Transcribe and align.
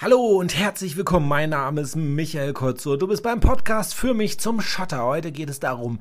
Hallo 0.00 0.38
und 0.38 0.56
herzlich 0.56 0.96
willkommen. 0.96 1.26
Mein 1.26 1.50
Name 1.50 1.80
ist 1.80 1.96
Michael 1.96 2.52
Kotzo. 2.52 2.96
Du 2.96 3.08
bist 3.08 3.24
beim 3.24 3.40
Podcast 3.40 3.94
für 3.94 4.14
mich 4.14 4.38
zum 4.38 4.60
Schotter. 4.60 5.02
Heute 5.02 5.32
geht 5.32 5.50
es 5.50 5.58
darum, 5.58 5.98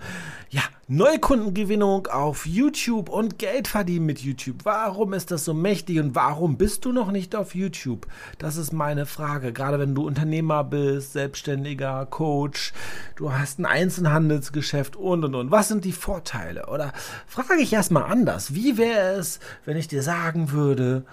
ja, 0.52 0.62
Neukundengewinnung 0.88 2.06
auf 2.06 2.46
YouTube 2.46 3.10
und 3.10 3.40
Geld 3.40 3.68
verdienen 3.68 4.06
mit 4.06 4.20
YouTube. 4.20 4.58
Warum 4.66 5.14
ist 5.14 5.32
das 5.32 5.46
so 5.46 5.56
mächtig 5.56 6.00
und 6.00 6.14
warum 6.14 6.58
bist 6.58 6.86
du 6.86 6.92
noch 6.92 7.12
nicht 7.12 7.36
auf 7.36 7.56
YouTube? 7.56 8.06
Das 8.38 8.56
ist 8.56 8.72
meine 8.72 9.08
Frage. 9.08 9.52
Gerade 9.52 9.80
wenn 9.80 9.96
du 9.96 10.06
Unternehmer 10.06 10.64
bist, 10.64 11.14
Selbstständiger, 11.14 12.06
Coach, 12.06 12.74
du 13.16 13.34
hast 13.34 13.58
ein 13.58 13.66
Einzelhandelsgeschäft 13.66 14.96
und 14.96 15.26
und 15.26 15.34
und. 15.34 15.50
Was 15.50 15.70
sind 15.70 15.86
die 15.86 15.92
Vorteile? 15.92 16.68
Oder 16.68 16.94
frage 17.26 17.62
ich 17.62 17.74
erstmal 17.74 18.04
anders. 18.04 18.54
Wie 18.54 18.78
wäre 18.78 19.16
es, 19.18 19.40
wenn 19.66 19.76
ich 19.76 19.88
dir 19.88 20.04
sagen 20.04 20.52
würde, 20.52 21.04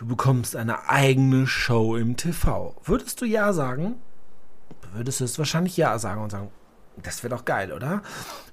du 0.00 0.06
bekommst 0.06 0.56
eine 0.56 0.88
eigene 0.88 1.46
Show 1.46 1.94
im 1.94 2.16
TV. 2.16 2.74
Würdest 2.84 3.20
du 3.20 3.26
ja 3.26 3.52
sagen? 3.52 3.96
Würdest 4.94 5.20
du 5.20 5.24
es 5.24 5.38
wahrscheinlich 5.38 5.76
ja 5.76 5.98
sagen 5.98 6.22
und 6.22 6.30
sagen, 6.30 6.50
das 7.02 7.22
wäre 7.22 7.34
doch 7.34 7.44
geil, 7.44 7.72
oder? 7.72 8.02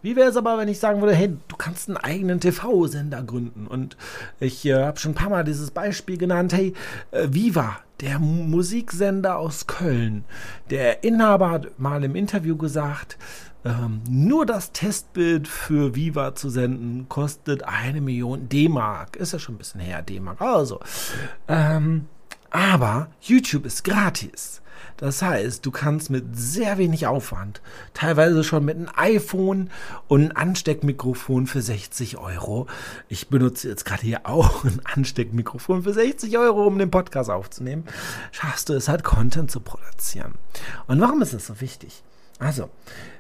Wie 0.01 0.15
wäre 0.15 0.29
es 0.29 0.37
aber, 0.37 0.57
wenn 0.57 0.67
ich 0.67 0.79
sagen 0.79 1.01
würde, 1.01 1.15
hey, 1.15 1.35
du 1.47 1.55
kannst 1.55 1.89
einen 1.89 1.97
eigenen 1.97 2.39
TV-Sender 2.39 3.23
gründen? 3.23 3.67
Und 3.67 3.97
ich 4.39 4.65
äh, 4.65 4.83
habe 4.85 4.99
schon 4.99 5.11
ein 5.11 5.15
paar 5.15 5.29
Mal 5.29 5.43
dieses 5.43 5.71
Beispiel 5.71 6.17
genannt, 6.17 6.53
hey, 6.53 6.73
äh, 7.11 7.27
Viva, 7.29 7.77
der 8.01 8.19
Musiksender 8.19 9.37
aus 9.37 9.67
Köln. 9.67 10.23
Der 10.69 11.03
Inhaber 11.03 11.49
hat 11.51 11.79
mal 11.79 12.03
im 12.03 12.15
Interview 12.15 12.55
gesagt, 12.55 13.17
ähm, 13.65 14.01
nur 14.09 14.45
das 14.45 14.71
Testbild 14.71 15.47
für 15.47 15.95
Viva 15.95 16.35
zu 16.35 16.49
senden 16.49 17.09
kostet 17.09 17.63
eine 17.63 18.01
Million 18.01 18.47
D-Mark. 18.49 19.15
Ist 19.15 19.33
ja 19.33 19.39
schon 19.39 19.55
ein 19.55 19.57
bisschen 19.57 19.81
her, 19.81 20.01
D-Mark. 20.01 20.41
Also, 20.41 20.79
ähm, 21.47 22.05
aber 22.49 23.09
YouTube 23.21 23.65
ist 23.65 23.83
gratis. 23.83 24.61
Das 24.97 25.21
heißt, 25.21 25.63
du 25.63 25.69
kannst 25.69 26.09
mit 26.09 26.25
sehr 26.35 26.79
wenig 26.79 27.05
Aufwand, 27.05 27.61
teilweise 27.93 28.43
schon 28.43 28.65
mit 28.65 28.77
einem 28.77 28.89
iPhone 28.95 29.69
und 30.07 30.21
einem 30.21 30.31
Ansteckmikrofon 30.35 31.45
für 31.45 31.61
60 31.61 32.17
Euro. 32.17 32.65
Ich 33.07 33.29
benutze 33.29 33.69
jetzt 33.69 33.85
gerade 33.85 34.01
hier 34.01 34.21
auch 34.23 34.63
ein 34.65 34.81
Ansteckmikrofon 34.83 35.83
für 35.83 35.93
60 35.93 36.37
Euro, 36.39 36.65
um 36.65 36.79
den 36.79 36.89
Podcast 36.89 37.29
aufzunehmen. 37.29 37.85
Schaffst 38.31 38.69
du 38.69 38.73
es 38.73 38.87
halt, 38.87 39.03
Content 39.03 39.51
zu 39.51 39.59
produzieren. 39.59 40.33
Und 40.87 40.99
warum 40.99 41.21
ist 41.21 41.33
das 41.33 41.45
so 41.45 41.61
wichtig? 41.61 42.01
Also, 42.39 42.69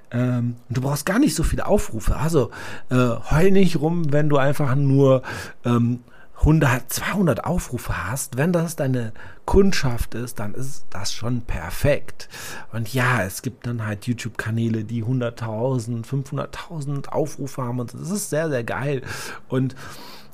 ähm, 0.09 0.55
du 0.69 0.81
brauchst 0.81 1.05
gar 1.05 1.19
nicht 1.19 1.35
so 1.35 1.43
viele 1.43 1.67
Aufrufe. 1.67 2.15
Also 2.15 2.49
äh, 2.89 2.95
heul 2.95 3.51
nicht 3.51 3.79
rum, 3.79 4.11
wenn 4.11 4.29
du 4.29 4.37
einfach 4.37 4.75
nur 4.75 5.21
ähm, 5.65 5.99
100, 6.39 6.91
200 6.91 7.45
Aufrufe 7.45 8.07
hast. 8.07 8.37
Wenn 8.37 8.53
das 8.53 8.75
deine 8.75 9.11
Kundschaft 9.45 10.13
ist, 10.13 10.39
dann 10.39 10.53
ist 10.53 10.85
das 10.89 11.11
schon 11.11 11.41
perfekt. 11.41 12.29
Und 12.71 12.93
ja, 12.93 13.23
es 13.23 13.41
gibt 13.41 13.65
dann 13.65 13.85
halt 13.85 14.05
YouTube-Kanäle, 14.05 14.83
die 14.83 15.03
100.000, 15.03 16.05
500.000 16.05 17.09
Aufrufe 17.09 17.63
haben 17.63 17.79
und 17.79 17.93
das 17.93 18.11
ist 18.11 18.29
sehr, 18.29 18.49
sehr 18.49 18.63
geil. 18.63 19.01
Und 19.47 19.75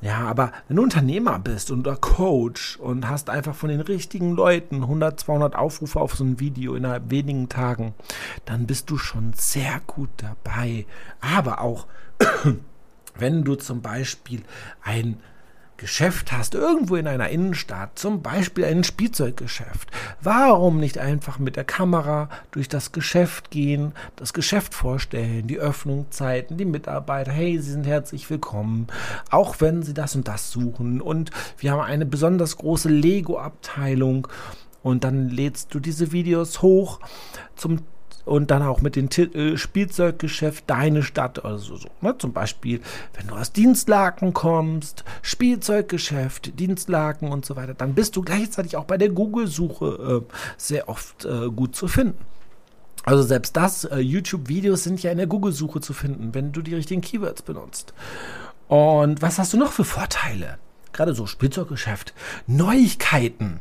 ja, 0.02 0.18
aber 0.18 0.52
wenn 0.68 0.76
du 0.76 0.82
Unternehmer 0.82 1.38
bist 1.38 1.70
und 1.70 1.88
Coach 2.02 2.76
und 2.76 3.08
hast 3.08 3.30
einfach 3.30 3.54
von 3.54 3.70
den 3.70 3.80
richtigen 3.80 4.32
Leuten 4.32 4.82
100, 4.82 5.18
200 5.18 5.56
Aufrufe 5.56 5.98
auf 5.98 6.14
so 6.14 6.24
ein 6.24 6.40
Video 6.40 6.74
innerhalb 6.74 7.10
wenigen 7.10 7.48
Tagen, 7.48 7.94
dann 8.44 8.66
bist 8.66 8.90
du 8.90 8.98
schon 8.98 9.32
sehr 9.34 9.80
gut 9.86 10.10
dabei. 10.18 10.84
Aber 11.22 11.62
auch 11.62 11.86
wenn 13.16 13.44
du 13.44 13.54
zum 13.54 13.80
Beispiel 13.80 14.42
ein 14.82 15.16
Geschäft 15.76 16.32
hast, 16.32 16.54
irgendwo 16.54 16.96
in 16.96 17.06
einer 17.08 17.28
Innenstadt, 17.28 17.98
zum 17.98 18.22
Beispiel 18.22 18.64
ein 18.64 18.84
Spielzeuggeschäft, 18.84 19.90
warum 20.20 20.78
nicht 20.78 20.98
einfach 20.98 21.38
mit 21.38 21.56
der 21.56 21.64
Kamera 21.64 22.28
durch 22.52 22.68
das 22.68 22.92
Geschäft 22.92 23.50
gehen, 23.50 23.92
das 24.16 24.32
Geschäft 24.32 24.72
vorstellen, 24.72 25.46
die 25.48 25.58
Öffnungszeiten, 25.58 26.56
die 26.56 26.64
Mitarbeiter, 26.64 27.32
hey, 27.32 27.58
Sie 27.60 27.72
sind 27.72 27.86
herzlich 27.86 28.30
willkommen, 28.30 28.86
auch 29.30 29.56
wenn 29.60 29.82
Sie 29.82 29.94
das 29.94 30.14
und 30.14 30.28
das 30.28 30.52
suchen. 30.52 31.00
Und 31.00 31.30
wir 31.58 31.72
haben 31.72 31.80
eine 31.80 32.06
besonders 32.06 32.56
große 32.56 32.88
Lego-Abteilung. 32.88 34.28
Und 34.82 35.02
dann 35.02 35.30
lädst 35.30 35.74
du 35.74 35.80
diese 35.80 36.12
Videos 36.12 36.60
hoch 36.60 37.00
zum 37.56 37.80
und 38.24 38.50
dann 38.50 38.62
auch 38.62 38.80
mit 38.80 38.96
dem 38.96 39.10
Titel 39.10 39.56
Spielzeuggeschäft 39.56 40.64
Deine 40.66 41.02
Stadt, 41.02 41.44
also 41.44 41.76
so. 41.76 41.88
Ne? 42.00 42.16
Zum 42.18 42.32
Beispiel, 42.32 42.80
wenn 43.14 43.28
du 43.28 43.34
aus 43.34 43.52
Dienstlaken 43.52 44.32
kommst, 44.32 45.04
Spielzeuggeschäft, 45.22 46.58
Dienstlaken 46.58 47.30
und 47.30 47.44
so 47.44 47.56
weiter, 47.56 47.74
dann 47.74 47.94
bist 47.94 48.16
du 48.16 48.22
gleichzeitig 48.22 48.76
auch 48.76 48.84
bei 48.84 48.98
der 48.98 49.10
Google-Suche 49.10 50.24
äh, 50.26 50.34
sehr 50.56 50.88
oft 50.88 51.24
äh, 51.24 51.48
gut 51.50 51.76
zu 51.76 51.88
finden. 51.88 52.18
Also 53.04 53.22
selbst 53.22 53.56
das, 53.56 53.84
äh, 53.84 53.98
YouTube-Videos 53.98 54.82
sind 54.84 55.02
ja 55.02 55.10
in 55.10 55.18
der 55.18 55.26
Google-Suche 55.26 55.80
zu 55.80 55.92
finden, 55.92 56.34
wenn 56.34 56.52
du 56.52 56.62
die 56.62 56.74
richtigen 56.74 57.02
Keywords 57.02 57.42
benutzt. 57.42 57.92
Und 58.68 59.20
was 59.20 59.38
hast 59.38 59.52
du 59.52 59.58
noch 59.58 59.72
für 59.72 59.84
Vorteile? 59.84 60.58
gerade 60.94 61.14
so 61.14 61.26
Spielzeuggeschäft, 61.26 62.14
Neuigkeiten. 62.46 63.60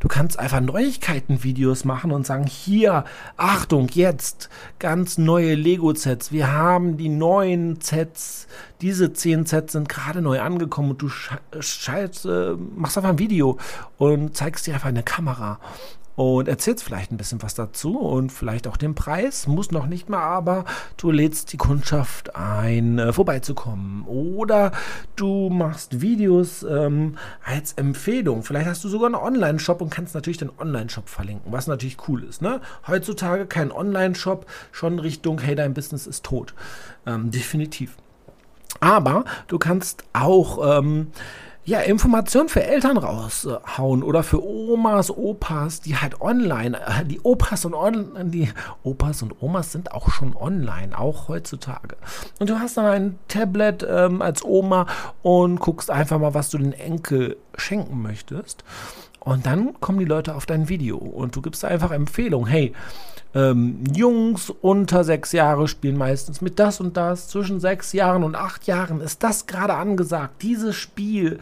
Du 0.00 0.08
kannst 0.08 0.38
einfach 0.38 0.60
Neuigkeiten-Videos 0.60 1.84
machen 1.84 2.12
und 2.12 2.26
sagen, 2.26 2.46
hier, 2.46 3.04
Achtung, 3.36 3.88
jetzt, 3.92 4.48
ganz 4.78 5.18
neue 5.18 5.54
Lego-Sets. 5.54 6.32
Wir 6.32 6.52
haben 6.52 6.96
die 6.96 7.08
neuen 7.08 7.80
Sets. 7.80 8.46
Diese 8.80 9.12
zehn 9.12 9.46
Sets 9.46 9.72
sind 9.72 9.88
gerade 9.88 10.22
neu 10.22 10.40
angekommen 10.40 10.90
und 10.90 11.02
du 11.02 11.08
schalt, 11.08 12.24
äh, 12.24 12.52
machst 12.76 12.96
einfach 12.96 13.10
ein 13.10 13.18
Video 13.18 13.58
und 13.98 14.36
zeigst 14.36 14.66
dir 14.66 14.74
einfach 14.74 14.88
eine 14.88 15.02
Kamera 15.02 15.58
und 16.14 16.48
erzählst 16.48 16.84
vielleicht 16.84 17.10
ein 17.10 17.16
bisschen 17.16 17.42
was 17.42 17.54
dazu 17.54 17.98
und 17.98 18.30
vielleicht 18.30 18.66
auch 18.66 18.76
den 18.76 18.94
Preis. 18.94 19.46
Muss 19.46 19.70
noch 19.70 19.86
nicht 19.86 20.08
mal, 20.08 20.22
aber 20.22 20.64
du 20.96 21.10
lädst 21.10 21.52
die 21.52 21.56
Kundschaft 21.56 22.36
ein, 22.36 22.98
äh, 22.98 23.12
vorbeizukommen. 23.12 24.04
Oder 24.06 24.72
du 25.16 25.48
machst 25.48 26.00
Videos 26.00 26.62
ähm, 26.62 27.16
als 27.44 27.72
Empfehlung. 27.74 28.42
Vielleicht 28.42 28.66
hast 28.66 28.84
du 28.84 28.88
sogar 28.88 29.06
einen 29.06 29.14
Online-Shop 29.14 29.80
und 29.80 29.90
kannst 29.90 30.14
natürlich 30.14 30.38
den 30.38 30.50
Online-Shop 30.58 31.08
verlinken, 31.08 31.52
was 31.52 31.66
natürlich 31.66 31.96
cool 32.08 32.24
ist. 32.24 32.42
Ne? 32.42 32.60
Heutzutage 32.86 33.46
kein 33.46 33.72
Online-Shop, 33.72 34.46
schon 34.70 34.98
Richtung, 34.98 35.38
hey, 35.40 35.54
dein 35.54 35.74
Business 35.74 36.06
ist 36.06 36.24
tot. 36.24 36.54
Ähm, 37.06 37.30
definitiv. 37.30 37.96
Aber 38.80 39.24
du 39.48 39.58
kannst 39.58 40.04
auch 40.12 40.78
ähm, 40.78 41.08
ja, 41.64 41.80
Informationen 41.80 42.48
für 42.48 42.64
Eltern 42.64 42.96
raushauen 42.96 44.02
oder 44.02 44.24
für 44.24 44.44
Omas, 44.44 45.10
Opas, 45.10 45.80
die 45.80 45.96
halt 45.96 46.20
online, 46.20 46.76
äh, 46.80 47.04
die 47.04 47.20
Opas 47.20 47.64
und 47.64 47.74
on, 47.74 48.30
die 48.32 48.50
Opas 48.82 49.22
und 49.22 49.40
Omas 49.40 49.70
sind 49.70 49.92
auch 49.92 50.10
schon 50.10 50.36
online, 50.36 50.98
auch 50.98 51.28
heutzutage. 51.28 51.96
Und 52.40 52.50
du 52.50 52.58
hast 52.58 52.76
dann 52.76 52.86
ein 52.86 53.18
Tablet 53.28 53.86
ähm, 53.88 54.22
als 54.22 54.44
Oma 54.44 54.86
und 55.22 55.60
guckst 55.60 55.90
einfach 55.90 56.18
mal, 56.18 56.34
was 56.34 56.50
du 56.50 56.58
den 56.58 56.72
Enkel 56.72 57.36
schenken 57.56 58.02
möchtest. 58.02 58.64
Und 59.24 59.46
dann 59.46 59.80
kommen 59.80 60.00
die 60.00 60.04
Leute 60.04 60.34
auf 60.34 60.46
dein 60.46 60.68
Video 60.68 60.96
und 60.96 61.36
du 61.36 61.42
gibst 61.42 61.64
einfach 61.64 61.92
Empfehlungen. 61.92 62.48
Hey, 62.48 62.72
ähm, 63.34 63.84
Jungs 63.94 64.50
unter 64.50 65.04
sechs 65.04 65.32
Jahre 65.32 65.66
spielen 65.68 65.96
meistens 65.96 66.40
mit 66.40 66.58
das 66.58 66.80
und 66.80 66.96
das. 66.96 67.28
Zwischen 67.28 67.60
sechs 67.60 67.92
Jahren 67.92 68.24
und 68.24 68.34
acht 68.34 68.66
Jahren 68.66 69.00
ist 69.00 69.22
das 69.22 69.46
gerade 69.46 69.74
angesagt. 69.74 70.42
Dieses 70.42 70.76
Spiel, 70.76 71.38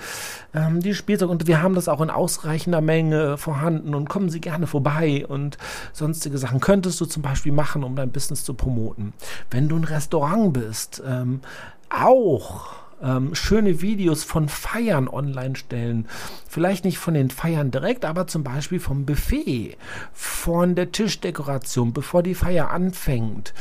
ähm, 0.55 0.81
die 0.81 0.95
Spielzeug. 0.95 1.31
Und 1.31 1.47
wir 1.47 1.63
haben 1.63 1.75
das 1.75 1.89
auch 1.89 2.01
in 2.01 2.11
ausreichender 2.11 2.81
Menge 2.81 3.39
vorhanden 3.39 3.95
und 3.95 4.09
kommen 4.09 4.29
Sie 4.29 4.41
gerne 4.41 4.67
vorbei 4.67 5.25
und 5.27 5.59
sonstige 5.93 6.39
Sachen 6.39 6.61
könntest 6.61 7.01
du 7.01 7.07
zum 7.07 7.23
Beispiel 7.23 7.53
machen, 7.53 7.83
um 7.83 7.97
dein 7.97 8.13
Business 8.13 8.45
zu 8.45 8.55
promoten. 8.55 9.13
Wenn 9.51 9.69
du 9.69 9.77
ein 9.77 9.85
Restaurant 9.85 10.53
bist, 10.53 11.03
ähm, 11.07 11.41
auch 11.89 12.75
ähm, 13.03 13.35
schöne 13.35 13.81
Videos 13.81 14.25
von 14.25 14.49
Feiern 14.49 15.09
online 15.09 15.57
stellen. 15.57 16.07
Vielleicht 16.49 16.85
nicht 16.85 16.99
von 16.99 17.15
den 17.15 17.31
Feiern 17.31 17.71
direkt, 17.71 18.05
aber 18.05 18.27
zum 18.27 18.45
Beispiel 18.45 18.81
vom 18.81 19.07
Buffet, 19.07 19.77
von 20.13 20.75
der 20.75 20.93
Tischdekoration, 20.93 21.93
bevor 21.93 22.23
die 22.23 22.35
Feier 22.35 22.71
anfängt. 22.71 23.55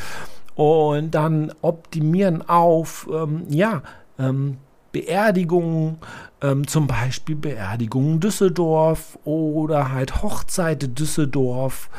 Und 0.56 1.12
dann 1.12 1.54
optimieren 1.62 2.48
auf, 2.48 3.08
ähm, 3.14 3.44
ja, 3.50 3.82
ähm, 4.18 4.58
Beerdigungen, 4.92 5.98
ähm, 6.42 6.68
zum 6.68 6.88
Beispiel 6.88 7.36
Beerdigungen 7.36 8.20
Düsseldorf 8.20 9.20
oder 9.24 9.92
halt 9.92 10.24
Hochzeit 10.24 10.98
Düsseldorf 10.98 11.90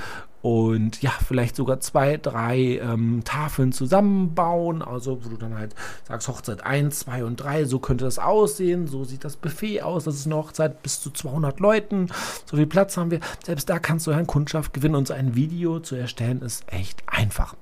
und 0.43 1.03
ja, 1.03 1.13
vielleicht 1.27 1.55
sogar 1.57 1.81
zwei, 1.81 2.17
drei 2.17 2.79
ähm, 2.83 3.23
Tafeln 3.25 3.73
zusammenbauen, 3.73 4.81
also 4.83 5.25
wo 5.25 5.29
du 5.29 5.37
dann 5.37 5.59
halt 5.59 5.75
sagst 6.09 6.29
Hochzeit 6.29 6.65
1, 6.65 7.01
2 7.01 7.25
und 7.25 7.37
3, 7.37 7.67
so 7.67 7.79
könnte 7.79 8.07
das 8.07 8.19
aussehen, 8.19 8.87
so 8.87 9.05
sieht 9.05 9.25
das 9.25 9.37
Buffet 9.37 9.83
aus, 9.83 10.05
das 10.05 10.17
ist 10.17 10.27
eine 10.27 10.37
Hochzeit 10.37 10.83
bis 10.83 11.01
zu 11.03 11.11
200 11.11 11.61
Leuten, 11.61 12.09
so 12.47 12.57
viel 12.57 12.67
Platz 12.67 12.97
haben 12.97 13.11
wir, 13.11 13.21
selbst 13.45 13.69
da 13.69 13.79
kannst 13.79 14.07
du 14.07 14.13
eine 14.13 14.25
Kundschaft 14.25 14.73
gewinnen 14.73 14.95
und 14.95 15.09
so 15.09 15.15
ein 15.15 15.35
Video 15.35 15.81
zu 15.81 15.95
erstellen 15.95 16.41
ist 16.43 16.65
echt 16.73 17.03
einfach. 17.07 17.55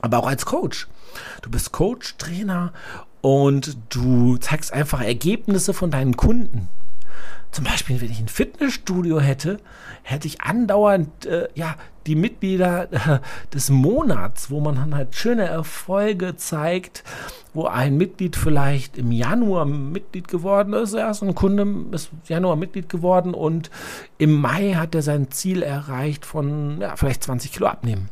Aber 0.00 0.18
auch 0.18 0.28
als 0.28 0.46
Coach. 0.46 0.86
Du 1.42 1.50
bist 1.50 1.72
Coach, 1.72 2.16
Trainer 2.18 2.72
und 3.20 3.76
du 3.88 4.36
zeigst 4.36 4.72
einfach 4.72 5.02
Ergebnisse 5.02 5.74
von 5.74 5.90
deinen 5.90 6.16
Kunden. 6.16 6.68
Zum 7.50 7.64
Beispiel, 7.64 8.00
wenn 8.00 8.10
ich 8.10 8.20
ein 8.20 8.28
Fitnessstudio 8.28 9.20
hätte, 9.20 9.58
hätte 10.02 10.26
ich 10.26 10.42
andauernd 10.42 11.26
äh, 11.26 11.48
ja, 11.54 11.76
die 12.06 12.14
Mitglieder 12.14 12.92
äh, 12.92 13.20
des 13.52 13.70
Monats, 13.70 14.50
wo 14.50 14.60
man 14.60 14.76
dann 14.76 14.94
halt 14.94 15.14
schöne 15.14 15.44
Erfolge 15.44 16.36
zeigt, 16.36 17.04
wo 17.54 17.66
ein 17.66 17.96
Mitglied 17.96 18.36
vielleicht 18.36 18.98
im 18.98 19.12
Januar 19.12 19.64
Mitglied 19.64 20.28
geworden 20.28 20.72
ist, 20.72 20.94
erst 20.94 21.22
ein 21.22 21.34
Kunde 21.34 21.66
ist 21.92 22.10
Januar 22.26 22.56
Mitglied 22.56 22.88
geworden 22.88 23.34
und 23.34 23.70
im 24.18 24.40
Mai 24.40 24.74
hat 24.74 24.94
er 24.94 25.02
sein 25.02 25.30
Ziel 25.30 25.62
erreicht 25.62 26.26
von 26.26 26.80
ja, 26.80 26.96
vielleicht 26.96 27.24
20 27.24 27.52
Kilo 27.52 27.66
abnehmen. 27.66 28.10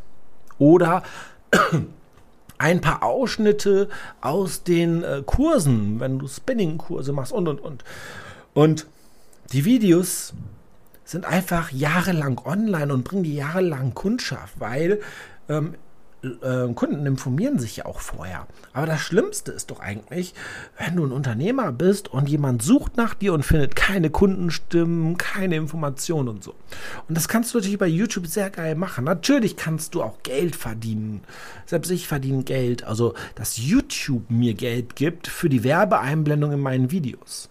Oder 0.59 1.03
ein 2.59 2.81
paar 2.81 3.03
Ausschnitte 3.03 3.89
aus 4.21 4.63
den 4.63 5.05
äh, 5.05 5.23
Kursen, 5.25 6.01
wenn 6.01 6.19
du 6.19 6.27
Spinning-Kurse 6.27 7.13
machst 7.13 7.33
und 7.33 7.49
und 7.49 7.61
und. 7.61 7.85
Und 8.55 8.87
die 9.53 9.65
Videos 9.65 10.35
sind 11.05 11.25
einfach 11.25 11.71
jahrelang 11.71 12.39
online 12.45 12.93
und 12.93 13.05
bringen 13.05 13.23
die 13.23 13.37
jahrelang 13.37 13.95
Kundschaft, 13.95 14.59
weil 14.59 15.01
ähm, 15.49 15.75
äh, 16.43 16.73
Kunden 16.75 17.07
informieren 17.07 17.59
sich 17.59 17.77
ja 17.77 17.87
auch 17.87 18.01
vorher. 18.01 18.47
Aber 18.73 18.87
das 18.87 19.01
Schlimmste 19.01 19.53
ist 19.53 19.71
doch 19.71 19.81
eigentlich, 19.81 20.35
wenn 20.79 20.97
du 20.97 21.07
ein 21.07 21.13
Unternehmer 21.13 21.73
bist 21.73 22.09
und 22.09 22.29
jemand 22.29 22.63
sucht 22.63 22.97
nach 22.97 23.15
dir 23.15 23.33
und 23.33 23.45
findet 23.45 23.77
keine 23.77 24.11
Kundenstimmen, 24.11 25.17
keine 25.17 25.57
Informationen 25.57 26.29
und 26.29 26.45
so. 26.45 26.55
Und 27.09 27.17
das 27.17 27.29
kannst 27.29 27.55
du 27.55 27.59
natürlich 27.59 27.79
bei 27.79 27.87
YouTube 27.87 28.27
sehr 28.27 28.51
geil 28.51 28.75
machen. 28.75 29.05
Natürlich 29.05 29.57
kannst 29.57 29.95
du 29.95 30.03
auch 30.03 30.23
Geld 30.23 30.57
verdienen. 30.57 31.23
Selbst 31.67 31.91
ich 31.91 32.09
verdiene 32.09 32.43
Geld. 32.43 32.85
Also, 32.85 33.15
dass 33.35 33.57
YouTube 33.59 34.31
mir 34.31 34.55
Geld 34.55 34.97
gibt 34.97 35.29
für 35.29 35.49
die 35.49 35.65
Werbeeinblendung 35.65 36.53
in 36.53 36.61
meinen 36.61 36.91
Videos. 36.91 37.49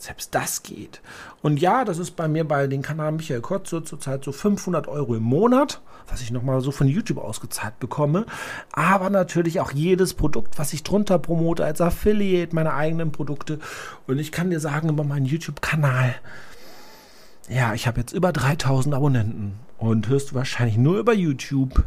Selbst 0.00 0.34
das 0.34 0.62
geht. 0.62 1.02
Und 1.42 1.60
ja, 1.60 1.84
das 1.84 1.98
ist 1.98 2.12
bei 2.12 2.26
mir 2.26 2.48
bei 2.48 2.66
den 2.66 2.80
Kanal 2.80 3.12
Michael 3.12 3.42
Kotze 3.42 3.84
zurzeit 3.84 4.24
so 4.24 4.32
500 4.32 4.88
Euro 4.88 5.14
im 5.14 5.22
Monat, 5.22 5.82
was 6.08 6.22
ich 6.22 6.30
nochmal 6.30 6.62
so 6.62 6.70
von 6.70 6.88
YouTube 6.88 7.18
ausgezahlt 7.18 7.78
bekomme. 7.80 8.24
Aber 8.72 9.10
natürlich 9.10 9.60
auch 9.60 9.72
jedes 9.72 10.14
Produkt, 10.14 10.58
was 10.58 10.72
ich 10.72 10.84
drunter 10.84 11.18
promote 11.18 11.66
als 11.66 11.82
Affiliate, 11.82 12.54
meine 12.54 12.72
eigenen 12.72 13.12
Produkte. 13.12 13.58
Und 14.06 14.18
ich 14.18 14.32
kann 14.32 14.48
dir 14.48 14.58
sagen, 14.58 14.88
über 14.88 15.04
meinen 15.04 15.26
YouTube-Kanal, 15.26 16.14
ja, 17.50 17.74
ich 17.74 17.86
habe 17.86 18.00
jetzt 18.00 18.12
über 18.12 18.32
3000 18.32 18.94
Abonnenten 18.94 19.58
und 19.76 20.08
hörst 20.08 20.30
du 20.30 20.34
wahrscheinlich 20.34 20.78
nur 20.78 20.98
über 20.98 21.12
YouTube 21.12 21.84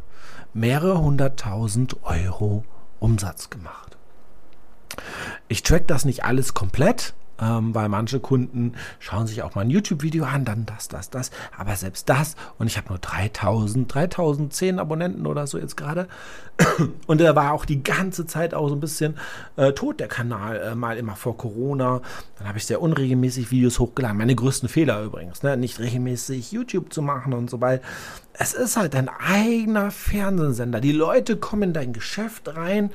mehrere 0.54 1.02
hunderttausend 1.02 1.98
Euro 2.04 2.64
Umsatz 3.00 3.50
gemacht. 3.50 3.98
Ich 5.48 5.64
track 5.64 5.88
das 5.88 6.06
nicht 6.06 6.24
alles 6.24 6.54
komplett, 6.54 7.16
ähm, 7.44 7.76
weil 7.76 7.90
manche 7.90 8.20
Kunden 8.20 8.74
schauen 9.00 9.28
sich 9.28 9.42
auch 9.44 9.56
mal 9.56 9.62
ein 9.62 9.70
YouTube-Video 9.70 10.24
an, 10.24 10.46
dann 10.46 10.66
das, 10.66 10.88
das, 10.88 11.10
das. 11.10 11.32
Aber 11.58 11.76
selbst 11.76 12.08
das, 12.10 12.36
und 12.58 12.68
ich 12.68 12.78
habe 12.78 12.90
nur 12.90 13.00
3000, 13.00 13.94
3010 13.94 14.80
Abonnenten 14.80 15.28
oder 15.28 15.48
so 15.48 15.58
jetzt 15.58 15.76
gerade. 15.76 16.08
Und 17.08 17.20
der 17.20 17.36
war 17.36 17.52
auch 17.52 17.66
die 17.66 17.84
ganze 17.84 18.28
Zeit 18.28 18.54
auch 18.54 18.70
so 18.70 18.76
ein 18.76 18.80
bisschen 18.80 19.16
äh, 19.56 19.72
tot, 19.74 20.00
der 20.00 20.08
Kanal, 20.08 20.58
äh, 20.58 20.76
mal 20.76 20.98
immer 20.98 21.16
vor 21.16 21.36
Corona. 21.36 22.02
Dann 22.38 22.48
habe 22.48 22.60
ich 22.60 22.66
sehr 22.66 22.82
unregelmäßig 22.82 23.50
Videos 23.50 23.80
hochgeladen. 23.80 24.18
Meine 24.18 24.36
größten 24.36 24.70
Fehler 24.70 25.04
übrigens, 25.04 25.42
ne? 25.42 25.58
nicht 25.58 25.80
regelmäßig 25.80 26.52
YouTube 26.52 26.94
zu 26.94 27.02
machen 27.02 27.34
und 27.34 27.50
so, 27.50 27.60
weil 27.60 27.82
es 28.36 28.54
ist 28.54 28.78
halt 28.78 28.96
dein 28.96 29.10
eigener 29.10 29.92
Fernsehsender. 29.92 30.82
Die 30.82 30.92
Leute 30.92 31.38
kommen 31.38 31.64
in 31.64 31.74
dein 31.74 31.94
Geschäft 31.94 32.56
rein, 32.56 32.92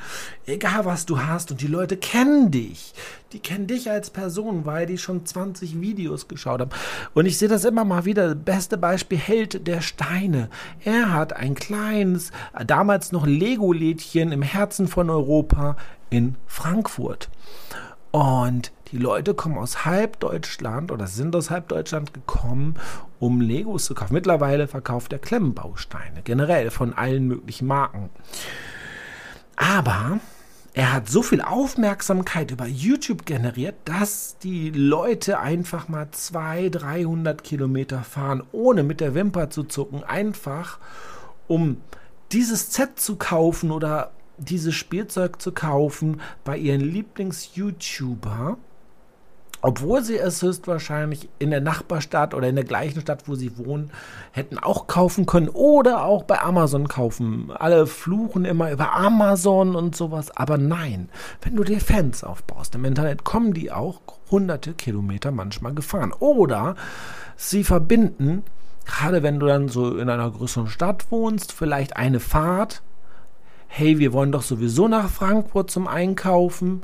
egal 0.46 0.84
was 0.84 1.06
du 1.06 1.20
hast, 1.20 1.52
und 1.52 1.60
die 1.60 1.68
Leute 1.68 1.96
kennen 1.96 2.50
dich. 2.50 2.92
Die 3.32 3.38
kennen 3.38 3.66
dich 3.66 3.90
als 3.90 4.10
Person, 4.10 4.64
weil 4.64 4.86
die 4.86 4.98
schon 4.98 5.24
20 5.24 5.80
Videos 5.80 6.26
geschaut 6.26 6.60
haben. 6.60 6.70
Und 7.14 7.26
ich 7.26 7.38
sehe 7.38 7.48
das 7.48 7.64
immer 7.64 7.84
mal 7.84 8.04
wieder. 8.04 8.34
Beste 8.34 8.78
Beispiel 8.78 9.18
Held 9.18 9.66
der 9.66 9.80
Steine. 9.80 10.48
Er 10.84 11.12
hat 11.12 11.34
ein 11.34 11.54
kleines, 11.54 12.32
damals 12.66 13.12
noch 13.12 13.26
Lego-Lädchen 13.26 14.32
im 14.32 14.42
Herzen 14.42 14.88
von 14.88 15.08
Europa 15.08 15.76
in 16.10 16.34
Frankfurt. 16.46 17.28
Und 18.10 18.72
die 18.92 18.98
Leute 18.98 19.34
kommen 19.34 19.58
aus 19.58 19.84
halb 19.84 20.18
Deutschland 20.20 20.90
oder 20.90 21.06
sind 21.06 21.36
aus 21.36 21.50
halb 21.50 21.68
Deutschland 21.68 22.14
gekommen, 22.14 22.76
um 23.18 23.40
Legos 23.40 23.84
zu 23.84 23.94
kaufen. 23.94 24.14
Mittlerweile 24.14 24.68
verkauft 24.68 25.12
er 25.12 25.18
Klemmbausteine, 25.18 26.22
generell 26.24 26.70
von 26.70 26.94
allen 26.94 27.26
möglichen 27.26 27.66
Marken. 27.66 28.10
Aber 29.56 30.20
er 30.72 30.92
hat 30.92 31.08
so 31.08 31.22
viel 31.22 31.40
Aufmerksamkeit 31.40 32.50
über 32.50 32.66
YouTube 32.66 33.26
generiert, 33.26 33.74
dass 33.84 34.38
die 34.38 34.70
Leute 34.70 35.40
einfach 35.40 35.88
mal 35.88 36.08
200, 36.10 36.82
300 36.82 37.44
Kilometer 37.44 38.02
fahren, 38.04 38.42
ohne 38.52 38.84
mit 38.84 39.00
der 39.00 39.14
Wimper 39.14 39.50
zu 39.50 39.64
zucken, 39.64 40.04
einfach 40.04 40.78
um 41.48 41.80
dieses 42.32 42.72
Set 42.72 43.00
zu 43.00 43.16
kaufen 43.16 43.70
oder 43.70 44.12
dieses 44.38 44.74
Spielzeug 44.74 45.42
zu 45.42 45.52
kaufen 45.52 46.20
bei 46.44 46.56
ihren 46.56 46.80
Lieblings-YouTuber 46.80 48.56
obwohl 49.60 50.02
sie 50.02 50.16
es 50.16 50.40
höchstwahrscheinlich 50.42 51.28
in 51.38 51.50
der 51.50 51.60
Nachbarstadt 51.60 52.34
oder 52.34 52.48
in 52.48 52.54
der 52.54 52.64
gleichen 52.64 53.00
Stadt, 53.00 53.26
wo 53.26 53.34
sie 53.34 53.58
wohnen, 53.58 53.90
hätten 54.32 54.58
auch 54.58 54.86
kaufen 54.86 55.26
können 55.26 55.48
oder 55.48 56.04
auch 56.04 56.22
bei 56.22 56.40
Amazon 56.40 56.86
kaufen. 56.86 57.50
Alle 57.52 57.86
fluchen 57.86 58.44
immer 58.44 58.70
über 58.70 58.94
Amazon 58.94 59.74
und 59.74 59.96
sowas, 59.96 60.30
aber 60.36 60.58
nein, 60.58 61.08
wenn 61.42 61.56
du 61.56 61.64
dir 61.64 61.80
Fans 61.80 62.22
aufbaust 62.22 62.74
im 62.76 62.84
Internet, 62.84 63.24
kommen 63.24 63.52
die 63.52 63.72
auch 63.72 64.00
hunderte 64.30 64.74
Kilometer 64.74 65.32
manchmal 65.32 65.74
gefahren. 65.74 66.12
Oder 66.12 66.76
sie 67.36 67.64
verbinden, 67.64 68.44
gerade 68.84 69.22
wenn 69.22 69.40
du 69.40 69.46
dann 69.46 69.68
so 69.68 69.96
in 69.96 70.08
einer 70.08 70.30
größeren 70.30 70.68
Stadt 70.68 71.10
wohnst, 71.10 71.52
vielleicht 71.52 71.96
eine 71.96 72.20
Fahrt. 72.20 72.82
Hey, 73.66 73.98
wir 73.98 74.12
wollen 74.12 74.32
doch 74.32 74.42
sowieso 74.42 74.88
nach 74.88 75.10
Frankfurt 75.10 75.70
zum 75.70 75.88
Einkaufen 75.88 76.82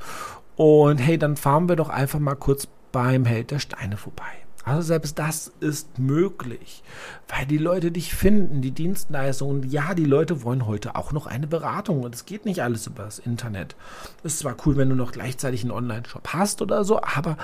und 0.56 0.98
hey, 0.98 1.18
dann 1.18 1.36
fahren 1.36 1.68
wir 1.68 1.76
doch 1.76 1.88
einfach 1.88 2.18
mal 2.18 2.34
kurz 2.34 2.68
beim 2.92 3.24
Held 3.24 3.50
der 3.50 3.58
Steine 3.58 3.96
vorbei. 3.96 4.22
Also 4.64 4.80
selbst 4.80 5.18
das 5.18 5.52
ist 5.60 5.98
möglich, 5.98 6.82
weil 7.28 7.44
die 7.44 7.58
Leute 7.58 7.90
dich 7.90 8.14
finden, 8.14 8.62
die 8.62 8.70
Dienstleistungen. 8.70 9.68
Ja, 9.68 9.92
die 9.92 10.06
Leute 10.06 10.42
wollen 10.42 10.66
heute 10.66 10.96
auch 10.96 11.12
noch 11.12 11.26
eine 11.26 11.46
Beratung 11.46 12.02
und 12.02 12.14
es 12.14 12.24
geht 12.24 12.46
nicht 12.46 12.62
alles 12.62 12.86
über 12.86 13.04
das 13.04 13.18
Internet. 13.18 13.76
ist 14.22 14.38
zwar 14.38 14.56
cool, 14.64 14.76
wenn 14.76 14.88
du 14.88 14.94
noch 14.94 15.12
gleichzeitig 15.12 15.62
einen 15.62 15.70
Online-Shop 15.70 16.28
hast 16.28 16.62
oder 16.62 16.84
so, 16.84 17.02
aber 17.02 17.36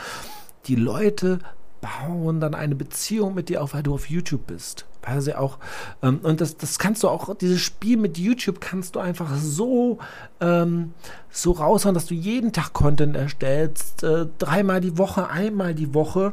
die 0.67 0.77
Leute 0.77 1.41
bauen 1.83 2.41
dann 2.41 2.55
eine 2.55 2.75
Beziehung 2.75 3.35
mit 3.35 3.51
dir 3.51 3.63
auf, 3.63 3.75
weil 3.75 3.83
du 3.83 3.93
auf 3.93 4.09
YouTube 4.09 4.47
bist. 4.47 4.87
Weil 5.11 5.21
sie 5.21 5.35
auch, 5.35 5.59
ähm, 6.03 6.21
und 6.23 6.41
das, 6.41 6.57
das 6.57 6.79
kannst 6.79 7.03
du 7.03 7.09
auch, 7.09 7.35
dieses 7.35 7.61
Spiel 7.61 7.97
mit 7.97 8.17
YouTube 8.17 8.61
kannst 8.61 8.95
du 8.95 9.01
einfach 9.01 9.35
so, 9.37 9.99
ähm, 10.41 10.95
so 11.31 11.53
raushauen, 11.53 11.95
dass 11.95 12.07
du 12.07 12.15
jeden 12.15 12.53
Tag 12.53 12.73
Content 12.73 13.17
erstellst, 13.17 14.03
äh, 14.05 14.27
dreimal 14.39 14.81
die 14.81 14.99
Woche, 14.99 15.29
einmal 15.29 15.75
die 15.75 15.95
Woche 15.95 16.33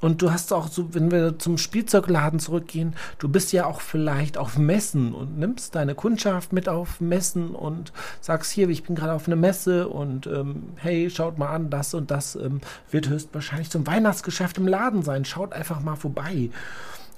und 0.00 0.22
du 0.22 0.30
hast 0.30 0.52
auch 0.52 0.68
so, 0.68 0.94
wenn 0.94 1.10
wir 1.10 1.38
zum 1.38 1.58
Spielzeugladen 1.58 2.38
zurückgehen, 2.38 2.94
du 3.18 3.28
bist 3.28 3.52
ja 3.52 3.66
auch 3.66 3.80
vielleicht 3.80 4.36
auf 4.36 4.58
Messen 4.58 5.14
und 5.14 5.38
nimmst 5.38 5.74
deine 5.74 5.94
Kundschaft 5.94 6.52
mit 6.52 6.68
auf 6.68 7.00
Messen 7.00 7.50
und 7.50 7.92
sagst 8.20 8.52
hier, 8.52 8.68
ich 8.68 8.84
bin 8.84 8.94
gerade 8.94 9.14
auf 9.14 9.26
einer 9.26 9.36
Messe 9.36 9.88
und 9.88 10.26
ähm, 10.26 10.74
hey, 10.76 11.08
schaut 11.10 11.38
mal 11.38 11.48
an, 11.48 11.70
das 11.70 11.94
und 11.94 12.10
das 12.10 12.36
ähm, 12.36 12.60
wird 12.90 13.08
höchstwahrscheinlich 13.08 13.70
zum 13.70 13.86
Weihnachtsgeschäft 13.86 14.58
im 14.58 14.68
Laden 14.68 15.02
sein. 15.02 15.24
Schaut 15.24 15.52
einfach 15.52 15.80
mal 15.80 15.96
vorbei. 15.96 16.50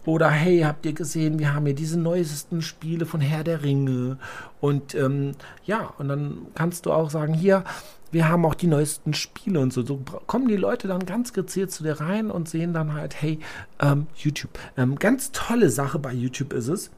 Oder 0.04 0.30
hey, 0.30 0.60
habt 0.60 0.86
ihr 0.86 0.92
gesehen, 0.94 1.38
wir 1.38 1.54
haben 1.54 1.66
hier 1.66 1.74
diese 1.74 1.98
neuesten 1.98 2.62
Spiele 2.62 3.04
von 3.04 3.20
Herr 3.20 3.44
der 3.44 3.62
Ringe. 3.62 4.18
Und 4.60 4.94
ähm, 4.94 5.32
ja, 5.64 5.92
und 5.98 6.08
dann 6.08 6.46
kannst 6.54 6.86
du 6.86 6.92
auch 6.92 7.10
sagen, 7.10 7.34
hier, 7.34 7.64
wir 8.10 8.28
haben 8.28 8.46
auch 8.46 8.54
die 8.54 8.66
neuesten 8.68 9.12
Spiele 9.12 9.60
und 9.60 9.72
so. 9.72 9.84
So 9.84 10.00
kommen 10.26 10.48
die 10.48 10.56
Leute 10.56 10.88
dann 10.88 11.04
ganz 11.04 11.32
gezielt 11.32 11.70
zu 11.70 11.82
dir 11.82 12.00
rein 12.00 12.30
und 12.30 12.48
sehen 12.48 12.72
dann 12.72 12.94
halt, 12.94 13.20
hey, 13.20 13.38
ähm, 13.80 14.06
YouTube. 14.16 14.58
Ähm, 14.76 14.98
ganz 14.98 15.30
tolle 15.32 15.70
Sache 15.70 15.98
bei 15.98 16.12
YouTube 16.12 16.52
ist 16.52 16.68
es. 16.68 16.90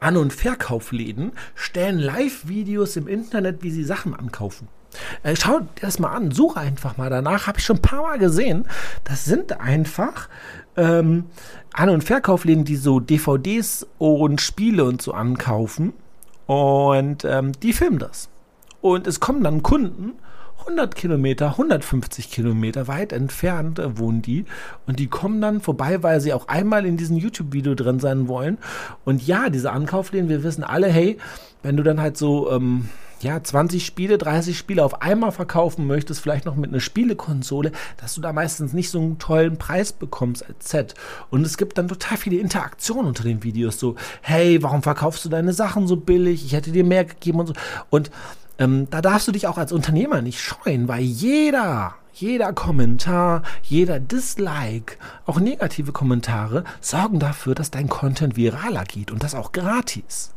An- 0.00 0.16
und 0.16 0.32
Verkaufläden 0.32 1.32
stellen 1.54 1.98
Live-Videos 1.98 2.96
im 2.96 3.06
Internet, 3.06 3.62
wie 3.62 3.70
sie 3.70 3.84
Sachen 3.84 4.14
ankaufen. 4.14 4.68
Äh, 5.22 5.36
schau 5.36 5.60
dir 5.60 5.66
das 5.80 5.98
mal 5.98 6.10
an, 6.10 6.30
suche 6.30 6.60
einfach 6.60 6.96
mal 6.96 7.10
danach. 7.10 7.46
Habe 7.46 7.58
ich 7.58 7.64
schon 7.64 7.76
ein 7.76 7.82
paar 7.82 8.02
Mal 8.02 8.18
gesehen. 8.18 8.66
Das 9.04 9.24
sind 9.24 9.60
einfach 9.60 10.28
ähm, 10.76 11.26
An- 11.72 11.90
und 11.90 12.04
Verkaufläden, 12.04 12.64
die 12.64 12.76
so 12.76 13.00
DVDs 13.00 13.86
und 13.98 14.40
Spiele 14.40 14.84
und 14.84 15.02
so 15.02 15.12
ankaufen. 15.12 15.92
Und 16.46 17.24
ähm, 17.24 17.52
die 17.60 17.72
filmen 17.72 17.98
das. 17.98 18.28
Und 18.80 19.06
es 19.06 19.20
kommen 19.20 19.42
dann 19.42 19.62
Kunden 19.62 20.12
100 20.60 20.94
Kilometer, 20.94 21.50
150 21.50 22.30
Kilometer 22.30 22.88
weit 22.88 23.12
entfernt 23.12 23.78
äh, 23.78 23.98
wohnen 23.98 24.22
die 24.22 24.44
und 24.86 24.98
die 24.98 25.06
kommen 25.06 25.40
dann 25.40 25.60
vorbei, 25.60 26.02
weil 26.02 26.20
sie 26.20 26.32
auch 26.32 26.48
einmal 26.48 26.86
in 26.86 26.96
diesem 26.96 27.16
YouTube-Video 27.16 27.74
drin 27.74 28.00
sein 28.00 28.28
wollen. 28.28 28.58
Und 29.04 29.26
ja, 29.26 29.50
diese 29.50 29.72
Ankaufläden, 29.72 30.28
wir 30.28 30.42
wissen 30.42 30.64
alle, 30.64 30.88
hey, 30.88 31.18
wenn 31.62 31.76
du 31.76 31.82
dann 31.82 32.00
halt 32.00 32.16
so 32.16 32.50
ähm, 32.50 32.88
ja, 33.20 33.42
20 33.42 33.84
Spiele, 33.84 34.18
30 34.18 34.56
Spiele 34.56 34.84
auf 34.84 35.02
einmal 35.02 35.32
verkaufen 35.32 35.86
möchtest, 35.86 36.20
vielleicht 36.20 36.44
noch 36.44 36.56
mit 36.56 36.70
einer 36.70 36.80
Spielekonsole, 36.80 37.72
dass 37.96 38.14
du 38.14 38.20
da 38.20 38.32
meistens 38.32 38.72
nicht 38.72 38.90
so 38.90 39.00
einen 39.00 39.18
tollen 39.18 39.56
Preis 39.56 39.92
bekommst 39.92 40.46
als 40.46 40.70
Set. 40.70 40.94
Und 41.30 41.44
es 41.44 41.56
gibt 41.56 41.78
dann 41.78 41.88
total 41.88 42.16
viele 42.16 42.38
Interaktionen 42.38 43.06
unter 43.06 43.24
den 43.24 43.42
Videos, 43.42 43.78
so, 43.78 43.96
hey, 44.20 44.62
warum 44.62 44.82
verkaufst 44.82 45.24
du 45.24 45.28
deine 45.28 45.52
Sachen 45.52 45.86
so 45.86 45.96
billig? 45.96 46.44
Ich 46.44 46.52
hätte 46.52 46.70
dir 46.70 46.84
mehr 46.84 47.04
gegeben 47.04 47.40
und 47.40 47.48
so. 47.48 47.54
Und 47.90 48.10
ähm, 48.58 48.88
da 48.90 49.00
darfst 49.00 49.28
du 49.28 49.32
dich 49.32 49.46
auch 49.46 49.58
als 49.58 49.72
Unternehmer 49.72 50.22
nicht 50.22 50.40
scheuen, 50.40 50.88
weil 50.88 51.02
jeder, 51.02 51.94
jeder 52.12 52.52
Kommentar, 52.52 53.42
jeder 53.62 54.00
Dislike, 54.00 54.96
auch 55.26 55.40
negative 55.40 55.92
Kommentare 55.92 56.64
sorgen 56.80 57.18
dafür, 57.18 57.54
dass 57.54 57.70
dein 57.70 57.88
Content 57.88 58.36
viraler 58.36 58.84
geht 58.84 59.10
und 59.10 59.22
das 59.22 59.34
auch 59.34 59.52
gratis. 59.52 60.32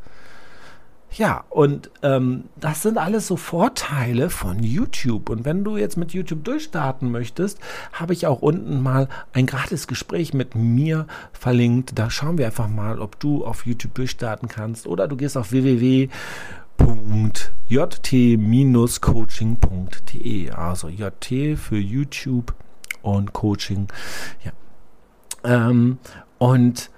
Ja, 1.13 1.43
und 1.49 1.91
ähm, 2.03 2.45
das 2.55 2.83
sind 2.83 2.97
alles 2.97 3.27
so 3.27 3.35
Vorteile 3.35 4.29
von 4.29 4.63
YouTube. 4.63 5.29
Und 5.29 5.43
wenn 5.43 5.65
du 5.65 5.75
jetzt 5.75 5.97
mit 5.97 6.13
YouTube 6.13 6.45
durchstarten 6.45 7.11
möchtest, 7.11 7.59
habe 7.91 8.13
ich 8.13 8.27
auch 8.27 8.41
unten 8.41 8.81
mal 8.81 9.09
ein 9.33 9.45
gratis 9.45 9.87
Gespräch 9.87 10.33
mit 10.33 10.55
mir 10.55 11.07
verlinkt. 11.33 11.99
Da 11.99 12.09
schauen 12.09 12.37
wir 12.37 12.45
einfach 12.45 12.69
mal, 12.69 12.99
ob 12.99 13.19
du 13.19 13.43
auf 13.43 13.65
YouTube 13.65 13.93
durchstarten 13.95 14.47
kannst 14.47 14.87
oder 14.87 15.09
du 15.09 15.17
gehst 15.17 15.35
auf 15.35 15.51
www.jt-coaching.de. 17.71 20.51
Also 20.51 20.89
JT 20.89 21.57
für 21.57 21.77
YouTube 21.77 22.53
und 23.01 23.33
Coaching. 23.33 23.87
Ja. 24.43 24.51
Ähm, 25.43 25.97
und 26.37 26.91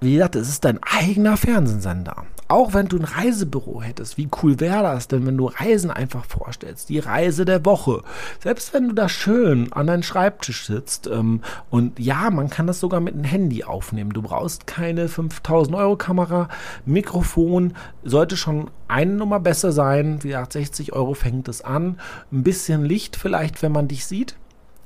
wie 0.00 0.14
gesagt, 0.14 0.36
es 0.36 0.48
ist 0.48 0.64
dein 0.64 0.78
eigener 0.82 1.36
Fernsehsender. 1.36 2.24
Auch 2.46 2.72
wenn 2.72 2.86
du 2.86 2.96
ein 2.96 3.04
Reisebüro 3.04 3.82
hättest, 3.82 4.16
wie 4.16 4.28
cool 4.42 4.58
wäre 4.58 4.82
das 4.82 5.08
denn, 5.08 5.26
wenn 5.26 5.36
du 5.36 5.46
Reisen 5.46 5.90
einfach 5.90 6.24
vorstellst? 6.24 6.88
Die 6.88 6.98
Reise 6.98 7.44
der 7.44 7.64
Woche. 7.66 8.02
Selbst 8.40 8.72
wenn 8.72 8.88
du 8.88 8.94
da 8.94 9.08
schön 9.08 9.70
an 9.72 9.88
deinem 9.88 10.02
Schreibtisch 10.02 10.66
sitzt 10.66 11.08
ähm, 11.08 11.42
und 11.68 11.98
ja, 11.98 12.30
man 12.30 12.48
kann 12.48 12.66
das 12.66 12.80
sogar 12.80 13.00
mit 13.00 13.14
einem 13.14 13.24
Handy 13.24 13.64
aufnehmen. 13.64 14.12
Du 14.14 14.22
brauchst 14.22 14.66
keine 14.66 15.08
5000 15.08 15.76
Euro 15.76 15.96
Kamera. 15.96 16.48
Mikrofon 16.86 17.74
sollte 18.02 18.38
schon 18.38 18.70
eine 18.86 19.12
Nummer 19.12 19.40
besser 19.40 19.72
sein. 19.72 20.22
Wie 20.22 20.28
gesagt, 20.28 20.54
60 20.54 20.94
Euro 20.94 21.12
fängt 21.14 21.48
es 21.48 21.60
an. 21.60 22.00
Ein 22.32 22.44
bisschen 22.44 22.84
Licht 22.84 23.16
vielleicht, 23.16 23.62
wenn 23.62 23.72
man 23.72 23.88
dich 23.88 24.06
sieht. 24.06 24.36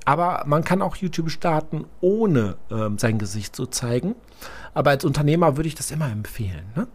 Aber 0.04 0.42
man 0.47 0.64
kann 0.64 0.83
auch 0.83 0.97
YouTube 0.97 1.31
starten, 1.31 1.85
ohne 2.00 2.57
ähm, 2.71 2.99
sein 2.99 3.19
Gesicht 3.19 3.54
zu 3.54 3.66
zeigen. 3.66 4.16
Aber 4.75 4.91
als 4.91 5.05
Unternehmer 5.05 5.57
würde 5.57 5.69
ich 5.69 5.75
das 5.75 5.91
immer 5.91 6.11
empfehlen. 6.11 6.64
Ne? 6.75 6.87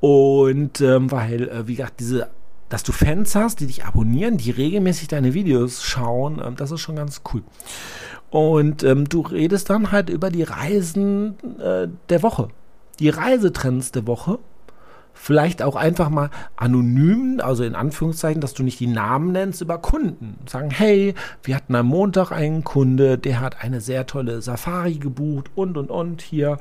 Und 0.00 0.80
ähm, 0.80 1.10
weil, 1.10 1.48
äh, 1.48 1.66
wie 1.66 1.76
gesagt, 1.76 2.00
diese, 2.00 2.30
dass 2.68 2.82
du 2.82 2.92
Fans 2.92 3.34
hast, 3.34 3.60
die 3.60 3.66
dich 3.66 3.84
abonnieren, 3.84 4.36
die 4.36 4.50
regelmäßig 4.50 5.08
deine 5.08 5.34
Videos 5.34 5.84
schauen, 5.84 6.42
ähm, 6.44 6.56
das 6.56 6.70
ist 6.70 6.80
schon 6.80 6.96
ganz 6.96 7.22
cool. 7.32 7.42
Und 8.30 8.82
ähm, 8.82 9.08
du 9.08 9.20
redest 9.20 9.70
dann 9.70 9.92
halt 9.92 10.10
über 10.10 10.30
die 10.30 10.42
Reisen 10.42 11.36
äh, 11.60 11.88
der 12.08 12.22
Woche, 12.22 12.48
die 12.98 13.08
Reisetrends 13.08 13.92
der 13.92 14.06
Woche 14.06 14.38
vielleicht 15.14 15.62
auch 15.62 15.76
einfach 15.76 16.10
mal 16.10 16.30
anonym, 16.56 17.40
also 17.42 17.64
in 17.64 17.74
Anführungszeichen, 17.74 18.40
dass 18.40 18.52
du 18.52 18.62
nicht 18.62 18.80
die 18.80 18.88
Namen 18.88 19.32
nennst, 19.32 19.62
über 19.62 19.78
Kunden. 19.78 20.38
Sagen, 20.46 20.70
hey, 20.70 21.14
wir 21.42 21.56
hatten 21.56 21.74
am 21.74 21.86
Montag 21.86 22.32
einen 22.32 22.64
Kunde, 22.64 23.16
der 23.16 23.40
hat 23.40 23.62
eine 23.62 23.80
sehr 23.80 24.06
tolle 24.06 24.42
Safari 24.42 24.94
gebucht 24.94 25.50
und 25.54 25.78
und 25.78 25.90
und 25.90 26.20
hier 26.20 26.58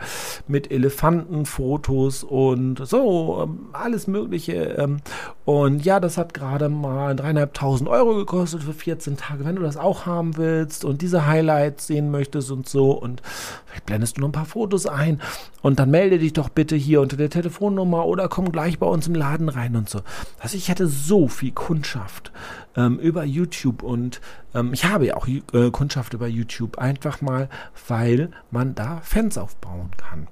mit 0.47 0.71
Elefantenfotos 0.71 2.23
und 2.23 2.85
so, 2.87 3.41
ähm, 3.43 3.67
alles 3.73 4.07
Mögliche. 4.07 4.53
Ähm, 4.53 4.97
und 5.45 5.83
ja, 5.83 5.99
das 5.99 6.17
hat 6.17 6.33
gerade 6.33 6.69
mal 6.69 7.15
dreieinhalbtausend 7.15 7.89
Euro 7.89 8.15
gekostet 8.15 8.63
für 8.63 8.73
14 8.73 9.17
Tage, 9.17 9.45
wenn 9.45 9.55
du 9.55 9.61
das 9.61 9.77
auch 9.77 10.05
haben 10.05 10.37
willst 10.37 10.85
und 10.85 11.01
diese 11.01 11.25
Highlights 11.25 11.87
sehen 11.87 12.11
möchtest 12.11 12.51
und 12.51 12.69
so. 12.69 12.91
Und 12.91 13.21
vielleicht 13.65 13.85
blendest 13.85 14.17
du 14.17 14.21
noch 14.21 14.29
ein 14.29 14.33
paar 14.33 14.45
Fotos 14.45 14.85
ein 14.85 15.19
und 15.61 15.79
dann 15.79 15.91
melde 15.91 16.19
dich 16.19 16.33
doch 16.33 16.49
bitte 16.49 16.75
hier 16.75 17.01
unter 17.01 17.17
der 17.17 17.29
Telefonnummer 17.29 18.05
oder 18.05 18.27
komm 18.27 18.42
gleich 18.51 18.79
bei 18.79 18.85
uns 18.85 19.07
im 19.07 19.15
Laden 19.15 19.49
rein 19.49 19.75
und 19.75 19.89
so. 19.89 20.01
Also 20.39 20.57
ich 20.57 20.69
hätte 20.69 20.87
so 20.87 21.27
viel 21.27 21.51
Kundschaft 21.51 22.31
ähm, 22.75 22.99
über 22.99 23.23
YouTube 23.23 23.83
und 23.83 24.21
ähm, 24.53 24.73
ich 24.73 24.85
habe 24.85 25.07
ja 25.07 25.15
auch 25.15 25.27
äh, 25.27 25.71
Kundschaft 25.71 26.13
über 26.13 26.27
YouTube 26.27 26.77
einfach 26.77 27.21
mal, 27.21 27.49
weil 27.87 28.31
man 28.51 28.75
da 28.75 29.01
Fans 29.03 29.37
aufbauen 29.37 29.91
kann. 29.97 30.27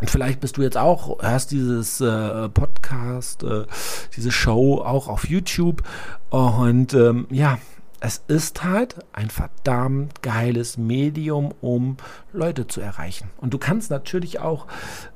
Und 0.00 0.10
vielleicht 0.10 0.40
bist 0.40 0.58
du 0.58 0.62
jetzt 0.62 0.76
auch, 0.76 1.22
hörst 1.22 1.50
dieses 1.52 2.00
äh, 2.02 2.48
Podcast, 2.50 3.42
äh, 3.44 3.64
diese 4.14 4.30
Show 4.30 4.82
auch 4.84 5.08
auf 5.08 5.26
YouTube. 5.26 5.82
Und 6.28 6.92
ähm, 6.92 7.26
ja, 7.30 7.58
es 8.00 8.22
ist 8.28 8.62
halt 8.62 8.96
ein 9.12 9.30
verdammt 9.30 10.22
geiles 10.22 10.76
Medium, 10.76 11.52
um 11.60 11.96
Leute 12.32 12.66
zu 12.66 12.80
erreichen. 12.80 13.30
Und 13.38 13.54
du 13.54 13.58
kannst 13.58 13.90
natürlich 13.90 14.38
auch 14.40 14.66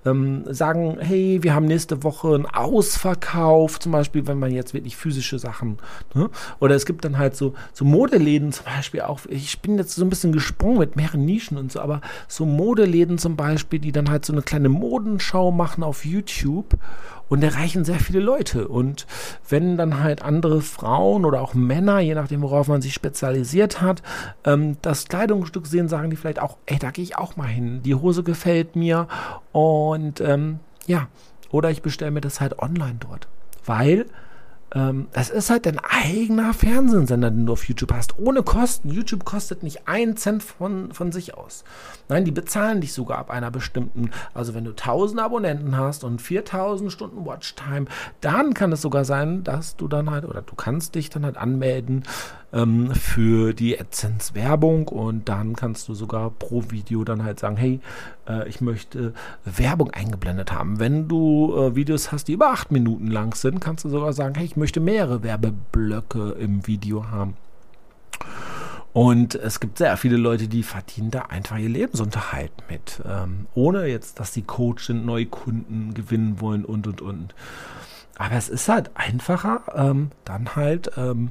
ähm, 0.06 0.44
sagen, 0.52 0.96
hey, 1.00 1.42
wir 1.42 1.54
haben 1.54 1.66
nächste 1.66 2.02
Woche 2.02 2.34
einen 2.34 2.46
Ausverkauf, 2.46 3.78
zum 3.78 3.92
Beispiel, 3.92 4.26
wenn 4.26 4.38
man 4.38 4.50
jetzt 4.50 4.72
wirklich 4.72 4.96
physische 4.96 5.38
Sachen, 5.38 5.78
ne? 6.14 6.30
oder 6.58 6.74
es 6.74 6.86
gibt 6.86 7.04
dann 7.04 7.18
halt 7.18 7.36
so, 7.36 7.54
so 7.72 7.84
Modeläden 7.84 8.52
zum 8.52 8.64
Beispiel 8.64 9.02
auch, 9.02 9.20
ich 9.28 9.60
bin 9.60 9.76
jetzt 9.76 9.94
so 9.94 10.04
ein 10.04 10.10
bisschen 10.10 10.32
gesprungen 10.32 10.78
mit 10.78 10.96
mehreren 10.96 11.24
Nischen 11.24 11.58
und 11.58 11.70
so, 11.70 11.80
aber 11.80 12.00
so 12.28 12.46
Modeläden 12.46 13.18
zum 13.18 13.36
Beispiel, 13.36 13.78
die 13.78 13.92
dann 13.92 14.10
halt 14.10 14.24
so 14.24 14.32
eine 14.32 14.42
kleine 14.42 14.70
Modenschau 14.70 15.50
machen 15.50 15.84
auf 15.84 16.04
YouTube 16.04 16.78
und 17.30 17.42
erreichen 17.42 17.86
sehr 17.86 18.00
viele 18.00 18.20
Leute. 18.20 18.68
Und 18.68 19.06
wenn 19.48 19.78
dann 19.78 20.02
halt 20.02 20.20
andere 20.20 20.60
Frauen 20.60 21.24
oder 21.24 21.40
auch 21.40 21.54
Männer, 21.54 22.00
je 22.00 22.14
nachdem, 22.14 22.42
worauf 22.42 22.68
man 22.68 22.82
sich 22.82 22.92
spezialisiert 22.92 23.80
hat, 23.80 24.02
ähm, 24.44 24.76
das 24.82 25.06
Kleidungsstück 25.06 25.66
sehen, 25.66 25.88
sagen 25.88 26.10
die 26.10 26.16
vielleicht 26.16 26.42
auch, 26.42 26.58
ey, 26.66 26.78
da 26.78 26.90
gehe 26.90 27.04
ich 27.04 27.16
auch 27.16 27.36
mal 27.36 27.46
hin. 27.46 27.82
Die 27.82 27.94
Hose 27.94 28.22
gefällt 28.22 28.76
mir 28.76 29.08
und 29.52 30.20
ähm, 30.20 30.58
ja, 30.86 31.06
oder 31.50 31.70
ich 31.70 31.82
bestelle 31.82 32.10
mir 32.10 32.20
das 32.20 32.40
halt 32.40 32.58
online 32.58 32.98
dort. 32.98 33.28
Weil 33.64 34.06
ähm, 34.74 35.08
es 35.12 35.30
ist 35.30 35.50
halt 35.50 35.66
dein 35.66 35.78
eigener 35.78 36.54
Fernsehsender, 36.54 37.30
den 37.30 37.46
du 37.46 37.52
auf 37.52 37.64
YouTube 37.64 37.92
hast, 37.92 38.18
ohne 38.18 38.42
Kosten. 38.42 38.90
YouTube 38.90 39.24
kostet 39.24 39.62
nicht 39.62 39.88
einen 39.88 40.16
Cent 40.16 40.42
von, 40.42 40.92
von 40.92 41.10
sich 41.10 41.36
aus. 41.36 41.64
Nein, 42.08 42.24
die 42.24 42.30
bezahlen 42.30 42.80
dich 42.80 42.92
sogar 42.92 43.18
ab 43.18 43.30
einer 43.30 43.50
bestimmten, 43.50 44.10
also 44.32 44.54
wenn 44.54 44.64
du 44.64 44.70
1000 44.70 45.20
Abonnenten 45.20 45.76
hast 45.76 46.04
und 46.04 46.22
4000 46.22 46.92
Stunden 46.92 47.26
Watchtime, 47.26 47.86
dann 48.20 48.54
kann 48.54 48.72
es 48.72 48.82
sogar 48.82 49.04
sein, 49.04 49.42
dass 49.42 49.76
du 49.76 49.88
dann 49.88 50.10
halt, 50.10 50.24
oder 50.24 50.42
du 50.42 50.54
kannst 50.54 50.94
dich 50.94 51.10
dann 51.10 51.24
halt 51.24 51.36
anmelden 51.36 52.04
ähm, 52.52 52.94
für 52.94 53.52
die 53.52 53.78
AdSense 53.78 54.34
Werbung 54.34 54.88
und 54.88 55.28
dann 55.28 55.54
kannst 55.56 55.88
du 55.88 55.94
sogar 55.94 56.30
pro 56.30 56.64
Video 56.70 57.04
dann 57.04 57.24
halt 57.24 57.40
sagen, 57.40 57.56
hey, 57.56 57.80
äh, 58.28 58.48
ich 58.48 58.60
möchte 58.60 59.12
Werbung 59.44 59.90
eingeblendet 59.90 60.52
haben. 60.52 60.78
Wenn 60.78 61.08
du 61.08 61.54
äh, 61.56 61.76
Videos 61.76 62.12
hast, 62.12 62.28
die 62.28 62.32
über 62.32 62.50
acht 62.50 62.72
Minuten 62.72 63.06
lang 63.06 63.34
sind, 63.34 63.60
kannst 63.60 63.84
du 63.84 63.88
sogar 63.88 64.12
sagen, 64.12 64.34
hey, 64.34 64.44
ich 64.44 64.56
möchte 64.56 64.80
mehrere 64.80 65.22
Werbeblöcke 65.22 66.30
im 66.32 66.66
Video 66.66 67.10
haben. 67.10 67.36
Und 68.92 69.36
es 69.36 69.60
gibt 69.60 69.78
sehr 69.78 69.96
viele 69.96 70.16
Leute, 70.16 70.48
die 70.48 70.64
verdienen 70.64 71.12
da 71.12 71.22
einfach 71.22 71.58
ihr 71.58 71.68
Lebensunterhalt 71.68 72.50
mit, 72.68 73.00
ähm, 73.08 73.46
ohne 73.54 73.86
jetzt, 73.86 74.18
dass 74.18 74.34
sie 74.34 74.42
Coach 74.42 74.86
sind, 74.86 75.06
neue 75.06 75.26
Kunden 75.26 75.94
gewinnen 75.94 76.40
wollen 76.40 76.64
und 76.64 76.88
und 76.88 77.00
und. 77.00 77.34
Aber 78.20 78.34
es 78.34 78.50
ist 78.50 78.68
halt 78.68 78.90
einfacher, 78.96 79.62
ähm, 79.74 80.10
dann 80.26 80.54
halt 80.54 80.90
ähm, 80.98 81.30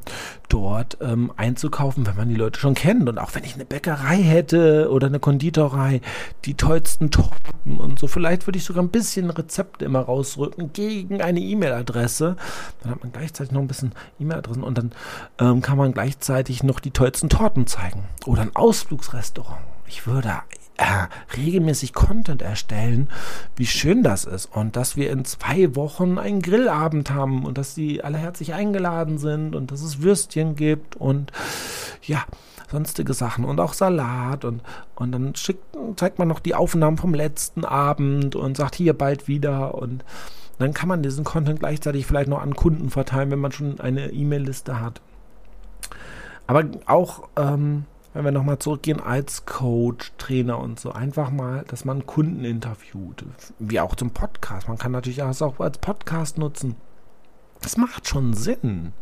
dort 0.50 0.98
ähm, 1.02 1.32
einzukaufen, 1.38 2.08
wenn 2.08 2.16
man 2.16 2.30
die 2.30 2.36
Leute 2.36 2.60
schon 2.60 2.74
kennt. 2.74 3.08
Und 3.08 3.20
auch 3.20 3.36
wenn 3.36 3.44
ich 3.44 3.54
eine 3.54 3.66
Bäckerei 3.66 4.18
hätte 4.18 4.90
oder 4.90 5.06
eine 5.06 5.20
Konditorei, 5.20 6.02
die 6.46 6.56
tollsten 6.56 7.12
Torten 7.12 7.78
und 7.78 8.00
so, 8.00 8.08
vielleicht 8.08 8.48
würde 8.48 8.58
ich 8.58 8.64
sogar 8.64 8.82
ein 8.82 8.90
bisschen 8.90 9.30
Rezepte 9.30 9.86
immer 9.86 10.00
rausrücken 10.00 10.74
gegen 10.74 11.22
eine 11.22 11.40
E-Mail-Adresse. 11.40 12.38
Dann 12.82 12.92
hat 12.92 13.04
man 13.04 13.12
gleichzeitig 13.12 13.52
noch 13.52 13.62
ein 13.62 13.68
bisschen 13.68 13.92
E-Mail-Adressen 14.20 14.64
und 14.64 14.80
dann 14.80 14.92
ähm, 15.38 15.62
kann 15.62 15.78
man 15.78 15.94
gleichzeitig 15.94 16.64
noch 16.64 16.80
die 16.80 16.90
tollsten 16.90 17.30
Torten 17.30 17.68
zeigen. 17.68 18.06
Oder 18.26 18.42
ein 18.42 18.56
Ausflugsrestaurant. 18.56 19.62
Ich 19.86 20.08
würde 20.08 20.34
äh, 20.80 21.08
regelmäßig 21.36 21.94
Content 21.94 22.42
erstellen, 22.42 23.10
wie 23.58 23.66
schön 23.66 24.02
das 24.02 24.24
ist 24.24 24.46
und 24.46 24.78
dass 24.78 24.96
wir 24.96 25.12
in 25.12 25.26
zwei 25.26 25.76
Wochen 25.76 26.18
einen 26.18 26.42
Grillabend 26.42 27.12
haben 27.12 27.46
und 27.46 27.58
dass 27.58 27.76
die 27.76 28.02
alle 28.02 28.18
herzlich 28.18 28.54
eingeladen 28.54 29.18
sind 29.18 29.56
und 29.56 29.72
dass 29.72 29.82
es 29.82 30.02
Würstchen 30.02 30.56
gibt 30.56 30.96
und 30.96 31.34
ja, 32.04 32.24
sonstige 32.72 33.14
Sachen 33.14 33.44
und 33.44 33.60
auch 33.60 33.74
Salat 33.74 34.46
und, 34.46 34.62
und 34.96 35.12
dann 35.12 35.36
schickt, 35.36 35.64
zeigt 35.98 36.18
man 36.18 36.30
noch 36.30 36.40
die 36.40 36.56
Aufnahmen 36.56 36.98
vom 36.98 37.14
letzten 37.14 37.66
Abend 37.66 38.38
und 38.38 38.56
sagt 38.56 38.76
hier 38.76 38.94
bald 38.94 39.28
wieder 39.28 39.76
und 39.76 40.06
dann 40.60 40.74
kann 40.74 40.88
man 40.88 41.04
diesen 41.04 41.26
Content 41.26 41.60
gleichzeitig 41.60 42.06
vielleicht 42.06 42.30
noch 42.30 42.42
an 42.42 42.56
Kunden 42.56 42.90
verteilen, 42.90 43.32
wenn 43.32 43.40
man 43.40 43.52
schon 43.52 43.82
eine 43.82 44.12
E-Mail-Liste 44.12 44.80
hat. 44.80 45.02
Aber 46.48 46.64
auch, 46.86 47.28
ähm, 47.38 47.86
wenn 48.14 48.26
wir 48.26 48.32
nochmal 48.32 48.60
zurückgehen 48.60 49.00
als 49.00 49.46
Coach, 49.46 50.12
Trainer 50.18 50.60
und 50.60 50.80
so, 50.80 50.92
einfach 50.92 51.30
mal, 51.30 51.64
dass 51.68 51.86
man 51.86 52.06
Kunden 52.06 52.44
interviewt, 52.44 53.24
wie 53.60 53.80
auch 53.80 53.96
zum 53.96 54.12
Podcast. 54.12 54.68
Man 54.68 54.78
kann 54.78 54.92
natürlich 54.92 55.20
das 55.20 55.42
auch 55.42 55.60
als 55.60 55.78
Podcast 55.78 56.38
nutzen. 56.38 56.76
Das 57.62 57.78
macht 57.78 58.08
schon 58.08 58.34
Sinn. 58.34 58.94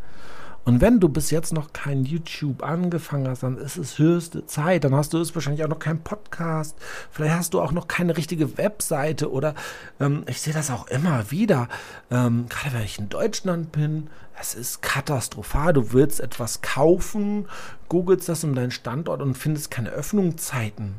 Und 0.67 0.81
wenn 0.81 0.99
du 0.99 1.07
bis 1.07 1.31
jetzt 1.31 1.53
noch 1.53 1.71
kein 1.71 2.03
YouTube 2.03 2.61
angefangen 2.61 3.29
hast, 3.29 3.41
dann 3.41 3.57
ist 3.57 3.77
es 3.77 3.99
höchste 3.99 4.45
Zeit. 4.47 4.83
Dann 4.83 4.93
hast 4.93 5.13
du 5.13 5.17
es 5.17 5.33
wahrscheinlich 5.33 5.63
auch 5.63 5.69
noch 5.69 5.79
keinen 5.79 6.03
Podcast. 6.03 6.77
Vielleicht 7.09 7.35
hast 7.35 7.53
du 7.53 7.61
auch 7.61 7.71
noch 7.71 7.87
keine 7.87 8.17
richtige 8.17 8.57
Webseite 8.57 9.31
oder 9.31 9.55
ähm, 10.01 10.23
ich 10.27 10.41
sehe 10.41 10.53
das 10.53 10.69
auch 10.69 10.87
immer 10.87 11.31
wieder. 11.31 11.69
Ähm, 12.11 12.47
gerade 12.49 12.75
wenn 12.75 12.83
ich 12.83 12.99
in 12.99 13.07
Deutschland 13.07 13.71
bin, 13.71 14.09
es 14.37 14.55
ist 14.55 14.81
katastrophal. 14.81 15.71
Du 15.71 15.93
willst 15.93 16.19
etwas 16.19 16.61
kaufen, 16.61 17.47
googelst 17.87 18.27
das 18.27 18.43
um 18.43 18.53
deinen 18.53 18.71
Standort 18.71 19.21
und 19.21 19.35
findest 19.35 19.71
keine 19.71 19.91
Öffnungszeiten. 19.91 20.95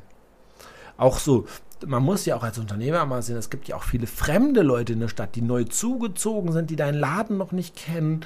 Auch 0.97 1.19
so, 1.19 1.45
man 1.87 2.03
muss 2.03 2.25
ja 2.25 2.37
auch 2.37 2.43
als 2.43 2.57
Unternehmer 2.57 3.05
mal 3.05 3.21
sehen, 3.21 3.37
es 3.37 3.51
gibt 3.51 3.69
ja 3.69 3.77
auch 3.77 3.85
viele 3.85 4.07
fremde 4.07 4.63
Leute 4.63 4.95
in 4.95 5.01
der 5.01 5.09
Stadt, 5.09 5.35
die 5.35 5.43
neu 5.43 5.65
zugezogen 5.65 6.53
sind, 6.53 6.71
die 6.71 6.77
deinen 6.77 6.99
Laden 6.99 7.37
noch 7.37 7.53
nicht 7.53 7.77
kennen 7.77 8.25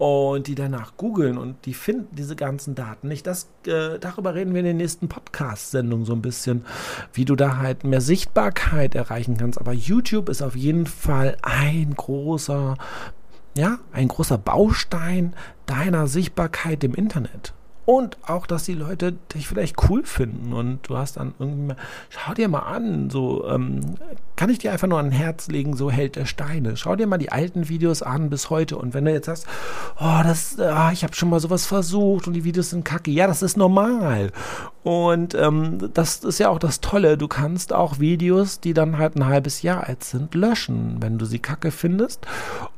und 0.00 0.46
die 0.46 0.54
danach 0.54 0.96
googeln 0.96 1.36
und 1.36 1.66
die 1.66 1.74
finden 1.74 2.16
diese 2.16 2.34
ganzen 2.34 2.74
Daten 2.74 3.08
nicht. 3.08 3.26
Das, 3.26 3.50
äh, 3.66 3.98
darüber 3.98 4.34
reden 4.34 4.54
wir 4.54 4.60
in 4.60 4.64
der 4.64 4.74
nächsten 4.74 5.08
Podcast-Sendung 5.08 6.06
so 6.06 6.14
ein 6.14 6.22
bisschen, 6.22 6.64
wie 7.12 7.26
du 7.26 7.36
da 7.36 7.58
halt 7.58 7.84
mehr 7.84 8.00
Sichtbarkeit 8.00 8.94
erreichen 8.94 9.36
kannst. 9.36 9.60
Aber 9.60 9.74
YouTube 9.74 10.30
ist 10.30 10.40
auf 10.40 10.56
jeden 10.56 10.86
Fall 10.86 11.36
ein 11.42 11.92
großer, 11.94 12.78
ja, 13.54 13.78
ein 13.92 14.08
großer 14.08 14.38
Baustein 14.38 15.34
deiner 15.66 16.06
Sichtbarkeit 16.06 16.82
im 16.82 16.94
Internet 16.94 17.52
und 17.84 18.16
auch, 18.22 18.46
dass 18.46 18.64
die 18.64 18.74
Leute 18.74 19.12
dich 19.34 19.48
vielleicht 19.48 19.90
cool 19.90 20.04
finden 20.04 20.52
und 20.52 20.88
du 20.88 20.96
hast 20.96 21.16
dann 21.16 21.34
irgendwie 21.38 21.74
schau 22.08 22.32
dir 22.34 22.48
mal 22.48 22.60
an, 22.60 23.10
so 23.10 23.46
ähm, 23.48 23.96
kann 24.40 24.48
ich 24.48 24.58
dir 24.58 24.72
einfach 24.72 24.88
nur 24.88 24.98
ein 24.98 25.12
Herz 25.12 25.48
legen, 25.48 25.76
so 25.76 25.90
hält 25.90 26.16
der 26.16 26.24
Steine. 26.24 26.78
Schau 26.78 26.96
dir 26.96 27.06
mal 27.06 27.18
die 27.18 27.30
alten 27.30 27.68
Videos 27.68 28.00
an 28.00 28.30
bis 28.30 28.48
heute. 28.48 28.78
Und 28.78 28.94
wenn 28.94 29.04
du 29.04 29.12
jetzt 29.12 29.26
sagst, 29.26 29.46
oh, 29.98 30.20
das, 30.22 30.58
ah, 30.58 30.90
ich 30.92 31.04
habe 31.04 31.14
schon 31.14 31.28
mal 31.28 31.40
sowas 31.40 31.66
versucht 31.66 32.26
und 32.26 32.32
die 32.32 32.42
Videos 32.42 32.70
sind 32.70 32.82
kacke, 32.82 33.10
ja, 33.10 33.26
das 33.26 33.42
ist 33.42 33.58
normal. 33.58 34.32
Und 34.82 35.34
ähm, 35.34 35.90
das 35.92 36.24
ist 36.24 36.38
ja 36.38 36.48
auch 36.48 36.58
das 36.58 36.80
Tolle, 36.80 37.18
du 37.18 37.28
kannst 37.28 37.74
auch 37.74 37.98
Videos, 37.98 38.60
die 38.60 38.72
dann 38.72 38.96
halt 38.96 39.14
ein 39.16 39.26
halbes 39.26 39.60
Jahr 39.60 39.86
alt 39.86 40.04
sind, 40.04 40.34
löschen, 40.34 41.02
wenn 41.02 41.18
du 41.18 41.26
sie 41.26 41.40
kacke 41.40 41.70
findest. 41.70 42.26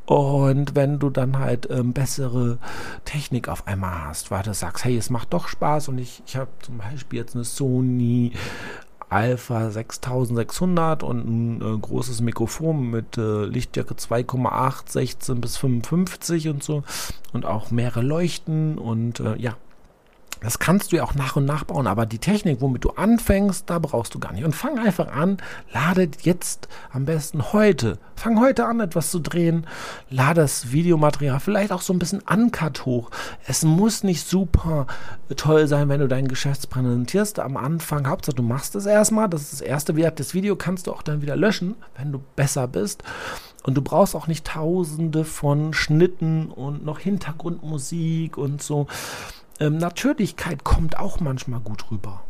Und 0.05 0.75
wenn 0.75 0.99
du 0.99 1.11
dann 1.11 1.39
halt 1.39 1.69
ähm, 1.71 1.93
bessere 1.93 2.59
Technik 3.05 3.49
auf 3.49 3.69
einmal 3.69 4.07
hast, 4.07 4.33
weil 4.33 4.43
du 4.43 4.53
sagst, 4.53 4.85
hey, 4.85 4.97
es 4.97 5.11
macht 5.11 5.33
doch 5.33 5.47
Spaß 5.47 5.91
und 5.91 5.99
ich, 5.99 6.25
ich 6.27 6.35
habe 6.35 6.51
zum 6.61 6.79
Beispiel 6.79 7.21
jetzt 7.21 7.37
eine 7.37 7.45
Sony 7.45 8.33
Alpha 9.13 9.71
6600 9.71 11.03
und 11.03 11.27
ein 11.27 11.61
äh, 11.61 11.79
großes 11.79 12.21
Mikrofon 12.23 12.91
mit 12.91 13.19
äh, 13.19 13.45
Lichtjacke 13.45 13.95
2,8, 13.95 14.91
16 14.91 15.41
bis 15.41 15.57
55 15.57 16.49
und 16.49 16.63
so. 16.63 16.83
Und 17.33 17.47
auch 17.47 17.71
mehrere 17.71 18.03
Leuchten 18.03 18.79
und 18.79 19.21
äh, 19.21 19.37
ja, 19.37 19.57
das 20.43 20.59
kannst 20.59 20.91
du 20.91 20.97
ja 20.97 21.05
auch 21.05 21.15
nach 21.15 21.37
und 21.37 21.45
nach 21.45 21.65
bauen, 21.65 21.87
aber 21.87 22.05
die 22.05 22.19
Technik, 22.19 22.61
womit 22.61 22.85
du 22.85 22.91
anfängst, 22.91 23.71
da 23.71 23.79
brauchst 23.79 24.15
du 24.15 24.19
gar 24.19 24.33
nicht. 24.33 24.45
Und 24.45 24.55
fang 24.55 24.79
einfach 24.79 25.13
an, 25.13 25.39
lade 25.73 26.09
jetzt 26.23 26.69
am 26.93 27.05
besten 27.05 27.53
heute, 27.53 27.99
fang 28.17 28.41
heute 28.41 28.67
an, 28.67 28.81
etwas 28.81 29.13
zu 29.13 29.21
drehen, 29.21 29.67
lade 30.11 30.41
das 30.41 30.73
Videomaterial 30.73 31.39
vielleicht 31.39 31.71
auch 31.71 31.81
so 31.81 31.93
ein 31.93 32.01
bisschen 32.01 32.21
uncut 32.21 32.85
hoch. 32.87 33.11
Es 33.47 33.65
muss 33.65 34.03
nicht 34.03 34.27
super 34.27 34.89
toll 35.37 35.69
sein, 35.69 35.89
wenn 35.89 36.01
du 36.01 36.09
dein 36.09 36.27
Geschäft 36.27 36.69
präsentierst 36.71 37.39
am 37.39 37.57
Anfang. 37.57 38.09
Hauptsache, 38.09 38.37
du 38.37 38.43
machst 38.43 38.75
es 38.75 38.87
erstmal. 38.87 39.29
Das 39.29 39.43
ist 39.43 39.53
das 39.53 39.61
erste 39.61 39.95
Wert. 39.95 40.19
Das 40.19 40.35
Video 40.35 40.57
kannst 40.57 40.89
du 40.89 40.93
auch 40.93 41.03
dann 41.03 41.23
wieder 41.23 41.37
löschen, 41.37 41.77
wenn 41.97 42.11
du 42.11 42.21
besser 42.35 42.67
bist. 42.67 43.05
Und 43.63 43.75
du 43.75 43.83
brauchst 43.83 44.17
auch 44.17 44.27
nicht 44.27 44.45
tausende 44.45 45.25
von 45.25 45.73
Schnitten 45.73 46.51
und 46.51 46.85
noch 46.85 46.99
Hintergrundmusik 46.99 48.37
und 48.37 48.61
so 48.61 48.89
ähm, 49.63 49.79
Natürlichkeit 49.79 50.65
kommt 50.65 50.99
auch 50.99 51.21
manchmal 51.21 51.61
gut 51.61 51.91
rüber. 51.91 52.25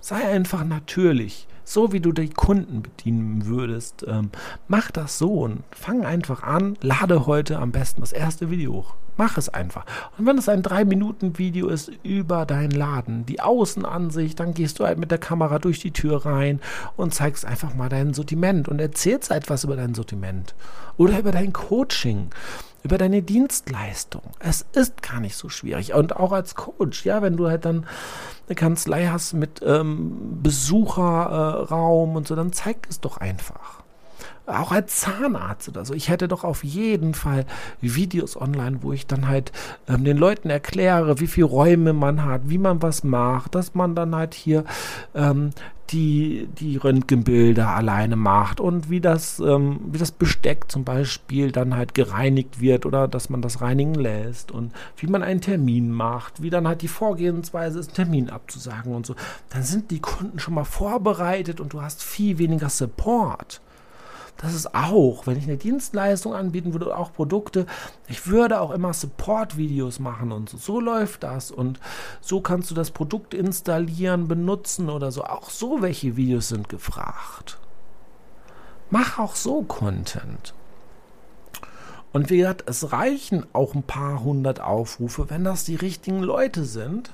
Sei 0.00 0.16
einfach 0.16 0.64
natürlich, 0.64 1.46
so 1.64 1.92
wie 1.92 2.00
du 2.00 2.12
die 2.12 2.30
Kunden 2.30 2.82
bedienen 2.82 3.46
würdest. 3.46 4.04
Ähm, 4.06 4.30
mach 4.68 4.90
das 4.90 5.18
so 5.18 5.32
und 5.32 5.62
fang 5.70 6.04
einfach 6.04 6.42
an. 6.42 6.76
Lade 6.82 7.26
heute 7.26 7.58
am 7.58 7.72
besten 7.72 8.00
das 8.00 8.12
erste 8.12 8.50
Video 8.50 8.72
hoch. 8.72 8.94
Mach 9.16 9.38
es 9.38 9.48
einfach. 9.48 9.84
Und 10.18 10.26
wenn 10.26 10.38
es 10.38 10.48
ein 10.48 10.62
3-Minuten-Video 10.62 11.68
ist 11.68 11.90
über 12.02 12.46
deinen 12.46 12.72
Laden, 12.72 13.24
die 13.26 13.40
Außenansicht, 13.40 14.38
dann 14.40 14.54
gehst 14.54 14.78
du 14.78 14.84
halt 14.84 14.98
mit 14.98 15.10
der 15.10 15.18
Kamera 15.18 15.58
durch 15.58 15.78
die 15.78 15.92
Tür 15.92 16.26
rein 16.26 16.60
und 16.96 17.14
zeigst 17.14 17.44
einfach 17.44 17.74
mal 17.74 17.88
dein 17.88 18.12
Sortiment 18.12 18.68
und 18.68 18.80
erzählst 18.80 19.30
etwas 19.30 19.64
über 19.64 19.76
dein 19.76 19.94
Sortiment 19.94 20.54
oder 20.96 21.18
über 21.18 21.30
dein 21.30 21.52
Coaching 21.52 22.30
über 22.84 22.98
deine 22.98 23.22
Dienstleistung. 23.22 24.22
Es 24.38 24.66
ist 24.74 25.02
gar 25.02 25.18
nicht 25.18 25.36
so 25.36 25.48
schwierig. 25.48 25.94
Und 25.94 26.16
auch 26.16 26.32
als 26.32 26.54
Coach, 26.54 27.06
ja, 27.06 27.22
wenn 27.22 27.36
du 27.38 27.48
halt 27.48 27.64
dann 27.64 27.86
eine 28.46 28.54
Kanzlei 28.54 29.06
hast 29.06 29.32
mit 29.32 29.62
ähm, 29.64 30.42
Besucherraum 30.42 31.53
äh, 31.62 32.16
und 32.16 32.26
so, 32.26 32.36
dann 32.36 32.52
zeig 32.52 32.86
es 32.88 33.00
doch 33.00 33.18
einfach. 33.18 33.83
Auch 34.46 34.72
als 34.72 35.00
Zahnarzt 35.00 35.68
oder 35.68 35.84
so. 35.86 35.94
Ich 35.94 36.10
hätte 36.10 36.28
doch 36.28 36.44
auf 36.44 36.64
jeden 36.64 37.14
Fall 37.14 37.46
Videos 37.80 38.38
online, 38.38 38.82
wo 38.82 38.92
ich 38.92 39.06
dann 39.06 39.26
halt 39.26 39.52
ähm, 39.88 40.04
den 40.04 40.18
Leuten 40.18 40.50
erkläre, 40.50 41.18
wie 41.20 41.26
viele 41.26 41.46
Räume 41.46 41.94
man 41.94 42.24
hat, 42.24 42.42
wie 42.44 42.58
man 42.58 42.82
was 42.82 43.04
macht, 43.04 43.54
dass 43.54 43.74
man 43.74 43.94
dann 43.94 44.14
halt 44.14 44.34
hier 44.34 44.64
ähm, 45.14 45.50
die, 45.90 46.48
die 46.58 46.76
Röntgenbilder 46.76 47.68
alleine 47.68 48.16
macht 48.16 48.60
und 48.60 48.90
wie 48.90 49.00
das, 49.00 49.38
ähm, 49.40 49.80
wie 49.86 49.98
das 49.98 50.12
Besteck 50.12 50.70
zum 50.70 50.84
Beispiel 50.84 51.52
dann 51.52 51.76
halt 51.76 51.94
gereinigt 51.94 52.60
wird 52.60 52.86
oder 52.86 53.08
dass 53.08 53.30
man 53.30 53.42
das 53.42 53.60
reinigen 53.60 53.94
lässt 53.94 54.50
und 54.50 54.72
wie 54.96 55.06
man 55.06 55.22
einen 55.22 55.40
Termin 55.40 55.90
macht, 55.90 56.42
wie 56.42 56.50
dann 56.50 56.66
halt 56.66 56.82
die 56.82 56.88
Vorgehensweise 56.88 57.78
ist, 57.78 57.88
einen 57.88 57.96
Termin 57.96 58.30
abzusagen 58.30 58.94
und 58.94 59.06
so. 59.06 59.14
Dann 59.50 59.62
sind 59.62 59.90
die 59.90 60.00
Kunden 60.00 60.38
schon 60.38 60.54
mal 60.54 60.64
vorbereitet 60.64 61.60
und 61.60 61.72
du 61.72 61.82
hast 61.82 62.02
viel 62.02 62.38
weniger 62.38 62.68
Support. 62.68 63.60
Das 64.36 64.52
ist 64.52 64.74
auch, 64.74 65.26
wenn 65.26 65.38
ich 65.38 65.44
eine 65.44 65.56
Dienstleistung 65.56 66.34
anbieten 66.34 66.72
würde, 66.72 66.96
auch 66.96 67.12
Produkte, 67.12 67.66
ich 68.08 68.26
würde 68.26 68.60
auch 68.60 68.72
immer 68.72 68.92
Support-Videos 68.92 70.00
machen 70.00 70.32
und 70.32 70.50
so. 70.50 70.58
So 70.58 70.80
läuft 70.80 71.22
das 71.22 71.50
und 71.50 71.78
so 72.20 72.40
kannst 72.40 72.70
du 72.70 72.74
das 72.74 72.90
Produkt 72.90 73.32
installieren, 73.32 74.26
benutzen 74.28 74.90
oder 74.90 75.12
so. 75.12 75.24
Auch 75.24 75.50
so 75.50 75.82
welche 75.82 76.16
Videos 76.16 76.48
sind 76.48 76.68
gefragt. 76.68 77.58
Mach 78.90 79.18
auch 79.18 79.36
so 79.36 79.62
Content. 79.62 80.52
Und 82.12 82.30
wie 82.30 82.38
gesagt, 82.38 82.64
es 82.68 82.92
reichen 82.92 83.46
auch 83.52 83.74
ein 83.74 83.82
paar 83.82 84.22
hundert 84.22 84.60
Aufrufe, 84.60 85.30
wenn 85.30 85.44
das 85.44 85.64
die 85.64 85.74
richtigen 85.74 86.20
Leute 86.20 86.64
sind, 86.64 87.10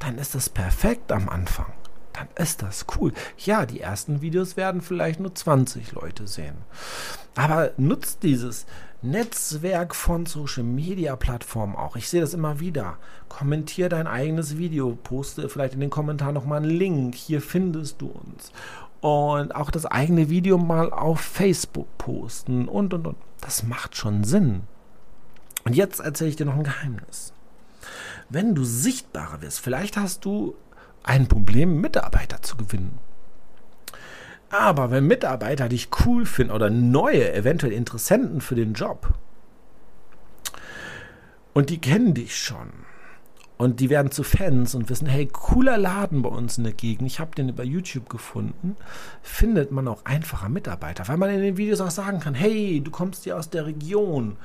dann 0.00 0.18
ist 0.18 0.34
das 0.34 0.50
perfekt 0.50 1.12
am 1.12 1.28
Anfang 1.28 1.72
dann 2.12 2.28
ist 2.36 2.62
das 2.62 2.86
cool. 2.96 3.12
Ja, 3.38 3.66
die 3.66 3.80
ersten 3.80 4.20
Videos 4.20 4.56
werden 4.56 4.80
vielleicht 4.80 5.20
nur 5.20 5.34
20 5.34 5.92
Leute 5.92 6.26
sehen. 6.26 6.56
Aber 7.34 7.72
nutzt 7.76 8.22
dieses 8.22 8.66
Netzwerk 9.00 9.94
von 9.94 10.26
Social 10.26 10.62
Media 10.62 11.16
Plattformen 11.16 11.74
auch. 11.74 11.96
Ich 11.96 12.08
sehe 12.08 12.20
das 12.20 12.34
immer 12.34 12.60
wieder. 12.60 12.98
Kommentier 13.28 13.88
dein 13.88 14.06
eigenes 14.06 14.58
Video, 14.58 14.96
poste 15.02 15.48
vielleicht 15.48 15.74
in 15.74 15.80
den 15.80 15.90
Kommentaren 15.90 16.34
nochmal 16.34 16.62
einen 16.62 16.70
Link. 16.70 17.14
Hier 17.14 17.40
findest 17.40 18.00
du 18.00 18.08
uns. 18.08 18.52
Und 19.00 19.56
auch 19.56 19.72
das 19.72 19.86
eigene 19.86 20.28
Video 20.30 20.58
mal 20.58 20.92
auf 20.92 21.20
Facebook 21.20 21.88
posten 21.98 22.68
und 22.68 22.94
und 22.94 23.06
und. 23.06 23.16
Das 23.40 23.64
macht 23.64 23.96
schon 23.96 24.22
Sinn. 24.22 24.62
Und 25.64 25.74
jetzt 25.74 26.00
erzähle 26.00 26.30
ich 26.30 26.36
dir 26.36 26.46
noch 26.46 26.56
ein 26.56 26.62
Geheimnis. 26.62 27.32
Wenn 28.28 28.54
du 28.54 28.64
sichtbarer 28.64 29.42
wirst, 29.42 29.60
vielleicht 29.60 29.96
hast 29.96 30.24
du 30.24 30.54
ein 31.04 31.28
Problem, 31.28 31.80
Mitarbeiter 31.80 32.42
zu 32.42 32.56
gewinnen. 32.56 32.98
Aber 34.50 34.90
wenn 34.90 35.06
Mitarbeiter 35.06 35.68
dich 35.68 35.88
cool 36.04 36.26
finden 36.26 36.52
oder 36.52 36.68
neue, 36.68 37.32
eventuell 37.32 37.72
Interessenten 37.72 38.40
für 38.40 38.54
den 38.54 38.74
Job 38.74 39.14
und 41.54 41.70
die 41.70 41.78
kennen 41.78 42.12
dich 42.12 42.36
schon 42.36 42.68
und 43.56 43.80
die 43.80 43.88
werden 43.88 44.10
zu 44.10 44.22
Fans 44.22 44.74
und 44.74 44.90
wissen, 44.90 45.06
hey, 45.06 45.26
cooler 45.26 45.78
Laden 45.78 46.20
bei 46.20 46.28
uns 46.28 46.58
in 46.58 46.64
der 46.64 46.74
Gegend, 46.74 47.06
ich 47.06 47.18
habe 47.18 47.34
den 47.34 47.48
über 47.48 47.64
YouTube 47.64 48.10
gefunden, 48.10 48.76
findet 49.22 49.72
man 49.72 49.88
auch 49.88 50.04
einfacher 50.04 50.50
Mitarbeiter, 50.50 51.08
weil 51.08 51.16
man 51.16 51.30
in 51.30 51.40
den 51.40 51.56
Videos 51.56 51.80
auch 51.80 51.90
sagen 51.90 52.20
kann, 52.20 52.34
hey, 52.34 52.82
du 52.84 52.90
kommst 52.90 53.24
ja 53.24 53.36
aus 53.36 53.48
der 53.48 53.64
Region. 53.64 54.36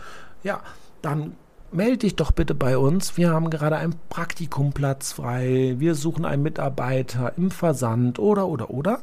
Ja, 0.43 0.61
dann 1.01 1.35
melde 1.71 1.97
dich 1.97 2.15
doch 2.15 2.31
bitte 2.31 2.55
bei 2.55 2.77
uns. 2.77 3.17
Wir 3.17 3.31
haben 3.31 3.49
gerade 3.49 3.77
einen 3.77 3.95
Praktikumplatz 4.09 5.13
frei. 5.13 5.75
Wir 5.77 5.95
suchen 5.95 6.25
einen 6.25 6.43
Mitarbeiter 6.43 7.33
im 7.37 7.51
Versand 7.51 8.19
oder, 8.19 8.47
oder, 8.47 8.69
oder. 8.69 8.99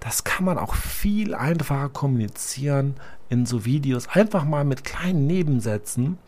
Das 0.00 0.24
kann 0.24 0.44
man 0.44 0.58
auch 0.58 0.74
viel 0.74 1.34
einfacher 1.34 1.88
kommunizieren 1.88 2.94
in 3.28 3.46
so 3.46 3.64
Videos. 3.64 4.08
Einfach 4.08 4.44
mal 4.44 4.64
mit 4.64 4.84
kleinen 4.84 5.26
Nebensätzen. 5.26 6.18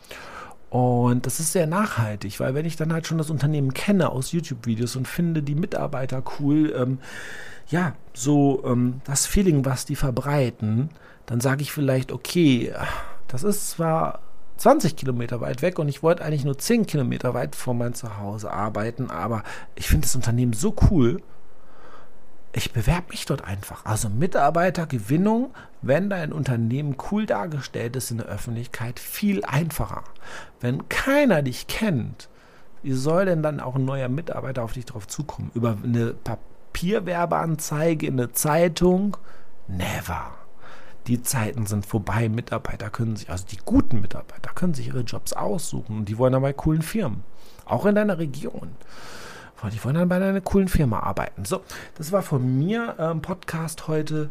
Und 0.69 1.25
das 1.25 1.39
ist 1.41 1.51
sehr 1.51 1.67
nachhaltig, 1.67 2.39
weil 2.39 2.55
wenn 2.55 2.65
ich 2.65 2.77
dann 2.77 2.93
halt 2.93 3.05
schon 3.05 3.17
das 3.17 3.29
Unternehmen 3.29 3.73
kenne 3.73 4.09
aus 4.09 4.31
YouTube-Videos 4.31 4.95
und 4.95 5.05
finde 5.05 5.43
die 5.43 5.55
Mitarbeiter 5.55 6.23
cool, 6.39 6.73
ähm, 6.77 6.99
ja, 7.67 7.93
so 8.13 8.63
ähm, 8.65 9.01
das 9.03 9.25
Feeling, 9.25 9.65
was 9.65 9.85
die 9.85 9.97
verbreiten, 9.97 10.89
dann 11.25 11.41
sage 11.41 11.61
ich 11.61 11.73
vielleicht, 11.73 12.13
okay, 12.13 12.73
das 13.27 13.43
ist 13.43 13.71
zwar 13.71 14.21
20 14.61 14.95
Kilometer 14.95 15.41
weit 15.41 15.63
weg 15.63 15.79
und 15.79 15.87
ich 15.87 16.03
wollte 16.03 16.23
eigentlich 16.23 16.45
nur 16.45 16.55
10 16.55 16.85
Kilometer 16.85 17.33
weit 17.33 17.55
von 17.55 17.79
meinem 17.79 17.95
Zuhause 17.95 18.51
arbeiten, 18.51 19.09
aber 19.09 19.41
ich 19.73 19.87
finde 19.87 20.05
das 20.05 20.15
Unternehmen 20.15 20.53
so 20.53 20.75
cool, 20.91 21.19
ich 22.53 22.71
bewerbe 22.71 23.07
mich 23.09 23.25
dort 23.25 23.43
einfach. 23.43 23.83
Also 23.85 24.07
Mitarbeitergewinnung, 24.07 25.51
wenn 25.81 26.11
dein 26.11 26.31
Unternehmen 26.31 26.95
cool 27.09 27.25
dargestellt 27.25 27.95
ist 27.95 28.11
in 28.11 28.17
der 28.17 28.27
Öffentlichkeit, 28.27 28.99
viel 28.99 29.43
einfacher. 29.45 30.03
Wenn 30.59 30.87
keiner 30.89 31.41
dich 31.41 31.65
kennt, 31.65 32.29
wie 32.83 32.93
soll 32.93 33.25
denn 33.25 33.41
dann 33.41 33.61
auch 33.61 33.75
ein 33.75 33.85
neuer 33.85 34.09
Mitarbeiter 34.09 34.61
auf 34.61 34.73
dich 34.73 34.85
drauf 34.85 35.07
zukommen? 35.07 35.49
Über 35.55 35.75
eine 35.83 36.13
Papierwerbeanzeige 36.13 38.05
in 38.05 38.17
der 38.17 38.33
Zeitung? 38.33 39.17
Never. 39.67 40.40
Die 41.07 41.21
Zeiten 41.21 41.65
sind 41.65 41.85
vorbei. 41.85 42.29
Mitarbeiter 42.29 42.89
können 42.89 43.15
sich, 43.15 43.29
also 43.29 43.45
die 43.49 43.57
guten 43.57 44.01
Mitarbeiter 44.01 44.51
können 44.53 44.73
sich 44.73 44.87
ihre 44.87 45.01
Jobs 45.01 45.33
aussuchen 45.33 45.99
und 45.99 46.05
die 46.05 46.17
wollen 46.17 46.33
dann 46.33 46.41
bei 46.41 46.53
coolen 46.53 46.81
Firmen. 46.81 47.23
Auch 47.65 47.85
in 47.85 47.95
deiner 47.95 48.17
Region. 48.17 48.71
Die 49.69 49.83
wollen 49.83 49.95
dann 49.95 50.09
bei 50.09 50.15
einer 50.15 50.41
coolen 50.41 50.67
Firma 50.67 51.01
arbeiten. 51.01 51.45
So, 51.45 51.61
das 51.95 52.11
war 52.11 52.23
von 52.23 52.57
mir 52.57 52.95
ähm, 52.97 53.21
Podcast 53.21 53.87
heute. 53.87 54.29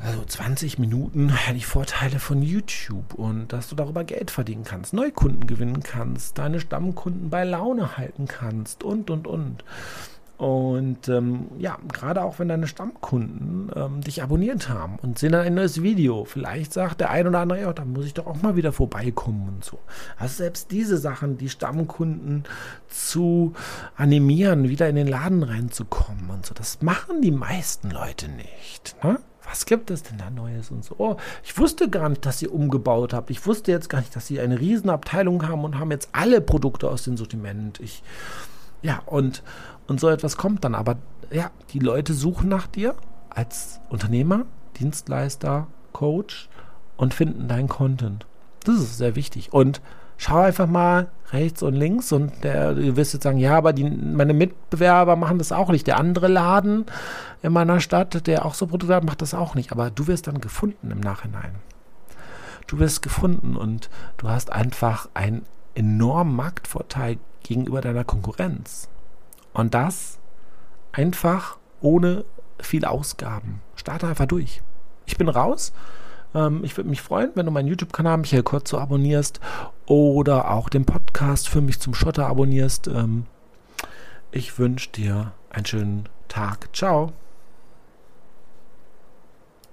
Also 0.00 0.24
20 0.24 0.78
Minuten 0.80 1.32
die 1.54 1.62
Vorteile 1.62 2.18
von 2.18 2.42
YouTube 2.42 3.14
und 3.14 3.52
dass 3.52 3.68
du 3.68 3.76
darüber 3.76 4.02
Geld 4.02 4.30
verdienen 4.30 4.64
kannst, 4.64 4.92
Neukunden 4.92 5.46
gewinnen 5.46 5.82
kannst, 5.82 6.36
deine 6.36 6.58
Stammkunden 6.58 7.30
bei 7.30 7.44
Laune 7.44 7.96
halten 7.96 8.26
kannst 8.26 8.82
und 8.82 9.08
und 9.08 9.26
und. 9.26 9.64
Und 10.36 11.08
ähm, 11.08 11.46
ja, 11.58 11.78
gerade 11.92 12.22
auch 12.22 12.38
wenn 12.38 12.48
deine 12.48 12.66
Stammkunden 12.66 13.70
ähm, 13.74 14.00
dich 14.00 14.22
abonniert 14.22 14.68
haben 14.68 14.98
und 15.00 15.18
sehen 15.18 15.32
dann 15.32 15.42
ein 15.42 15.54
neues 15.54 15.82
Video, 15.82 16.24
vielleicht 16.24 16.72
sagt 16.72 17.00
der 17.00 17.10
ein 17.10 17.26
oder 17.26 17.40
andere, 17.40 17.60
ja, 17.60 17.72
da 17.72 17.84
muss 17.84 18.04
ich 18.06 18.14
doch 18.14 18.26
auch 18.26 18.42
mal 18.42 18.56
wieder 18.56 18.72
vorbeikommen 18.72 19.48
und 19.48 19.64
so. 19.64 19.78
Also 20.18 20.36
selbst 20.36 20.72
diese 20.72 20.98
Sachen, 20.98 21.38
die 21.38 21.48
Stammkunden 21.48 22.44
zu 22.88 23.52
animieren, 23.96 24.68
wieder 24.68 24.88
in 24.88 24.96
den 24.96 25.06
Laden 25.06 25.44
reinzukommen 25.44 26.30
und 26.30 26.44
so, 26.44 26.54
das 26.54 26.82
machen 26.82 27.22
die 27.22 27.30
meisten 27.30 27.90
Leute 27.90 28.28
nicht. 28.28 28.96
Ne? 29.04 29.18
was 29.46 29.66
gibt 29.66 29.90
es 29.90 30.02
denn 30.02 30.18
da 30.18 30.30
Neues 30.30 30.70
und 30.70 30.84
so? 30.84 30.94
Oh, 30.98 31.16
ich 31.42 31.56
wusste 31.58 31.88
gar 31.88 32.08
nicht, 32.08 32.24
dass 32.24 32.42
ihr 32.42 32.52
umgebaut 32.52 33.12
habt. 33.12 33.30
Ich 33.30 33.46
wusste 33.46 33.72
jetzt 33.72 33.88
gar 33.88 33.98
nicht, 33.98 34.14
dass 34.16 34.26
sie 34.26 34.40
eine 34.40 34.58
Riesenabteilung 34.58 35.46
haben 35.46 35.64
und 35.64 35.78
haben 35.78 35.90
jetzt 35.90 36.08
alle 36.12 36.40
Produkte 36.40 36.88
aus 36.88 37.04
dem 37.04 37.16
Sortiment. 37.16 37.78
Ich, 37.80 38.02
ja, 38.82 39.02
und, 39.06 39.42
und 39.86 40.00
so 40.00 40.08
etwas 40.08 40.36
kommt 40.36 40.64
dann. 40.64 40.74
Aber 40.74 40.96
ja, 41.30 41.50
die 41.70 41.78
Leute 41.78 42.14
suchen 42.14 42.48
nach 42.48 42.66
dir 42.66 42.94
als 43.30 43.80
Unternehmer, 43.88 44.46
Dienstleister, 44.78 45.66
Coach 45.92 46.48
und 46.96 47.14
finden 47.14 47.48
deinen 47.48 47.68
Content. 47.68 48.26
Das 48.64 48.76
ist 48.76 48.98
sehr 48.98 49.16
wichtig. 49.16 49.52
Und 49.52 49.80
schau 50.16 50.38
einfach 50.38 50.66
mal 50.66 51.08
rechts 51.32 51.62
und 51.62 51.74
links 51.74 52.12
und 52.12 52.32
der, 52.44 52.74
du 52.74 52.96
wirst 52.96 53.12
jetzt 53.12 53.24
sagen, 53.24 53.38
ja, 53.38 53.56
aber 53.56 53.72
die, 53.72 53.84
meine 53.84 54.32
Mitbewerber 54.32 55.16
machen 55.16 55.38
das 55.38 55.52
auch 55.52 55.70
nicht. 55.70 55.86
Der 55.86 55.98
andere 55.98 56.28
Laden 56.28 56.86
in 57.42 57.52
meiner 57.52 57.80
Stadt, 57.80 58.26
der 58.26 58.44
auch 58.44 58.54
so 58.54 58.66
Produkte 58.66 58.94
hat, 58.94 59.04
macht 59.04 59.22
das 59.22 59.34
auch 59.34 59.54
nicht. 59.54 59.72
Aber 59.72 59.90
du 59.90 60.06
wirst 60.06 60.26
dann 60.26 60.40
gefunden 60.40 60.90
im 60.90 61.00
Nachhinein. 61.00 61.56
Du 62.66 62.78
wirst 62.78 63.02
gefunden 63.02 63.56
und 63.56 63.90
du 64.16 64.28
hast 64.28 64.50
einfach 64.50 65.08
einen 65.12 65.44
enormen 65.74 66.34
Marktvorteil 66.34 67.18
gegenüber 67.42 67.80
deiner 67.80 68.04
Konkurrenz. 68.04 68.88
Und 69.54 69.72
das 69.72 70.18
einfach 70.92 71.56
ohne 71.80 72.24
viele 72.60 72.90
Ausgaben. 72.90 73.62
Starte 73.76 74.06
einfach 74.06 74.26
durch. 74.26 74.62
Ich 75.06 75.16
bin 75.16 75.28
raus. 75.28 75.72
Ähm, 76.34 76.62
ich 76.64 76.76
würde 76.76 76.90
mich 76.90 77.00
freuen, 77.00 77.30
wenn 77.34 77.46
du 77.46 77.52
meinen 77.52 77.68
YouTube-Kanal 77.68 78.18
Michael 78.18 78.42
Kotzo 78.42 78.78
abonnierst 78.78 79.40
oder 79.86 80.50
auch 80.50 80.68
den 80.68 80.84
Podcast 80.84 81.48
für 81.48 81.60
mich 81.60 81.80
zum 81.80 81.94
Schotter 81.94 82.26
abonnierst. 82.26 82.88
Ähm, 82.88 83.26
ich 84.30 84.58
wünsche 84.58 84.90
dir 84.90 85.32
einen 85.50 85.66
schönen 85.66 86.08
Tag. 86.28 86.68
Ciao. 86.74 87.12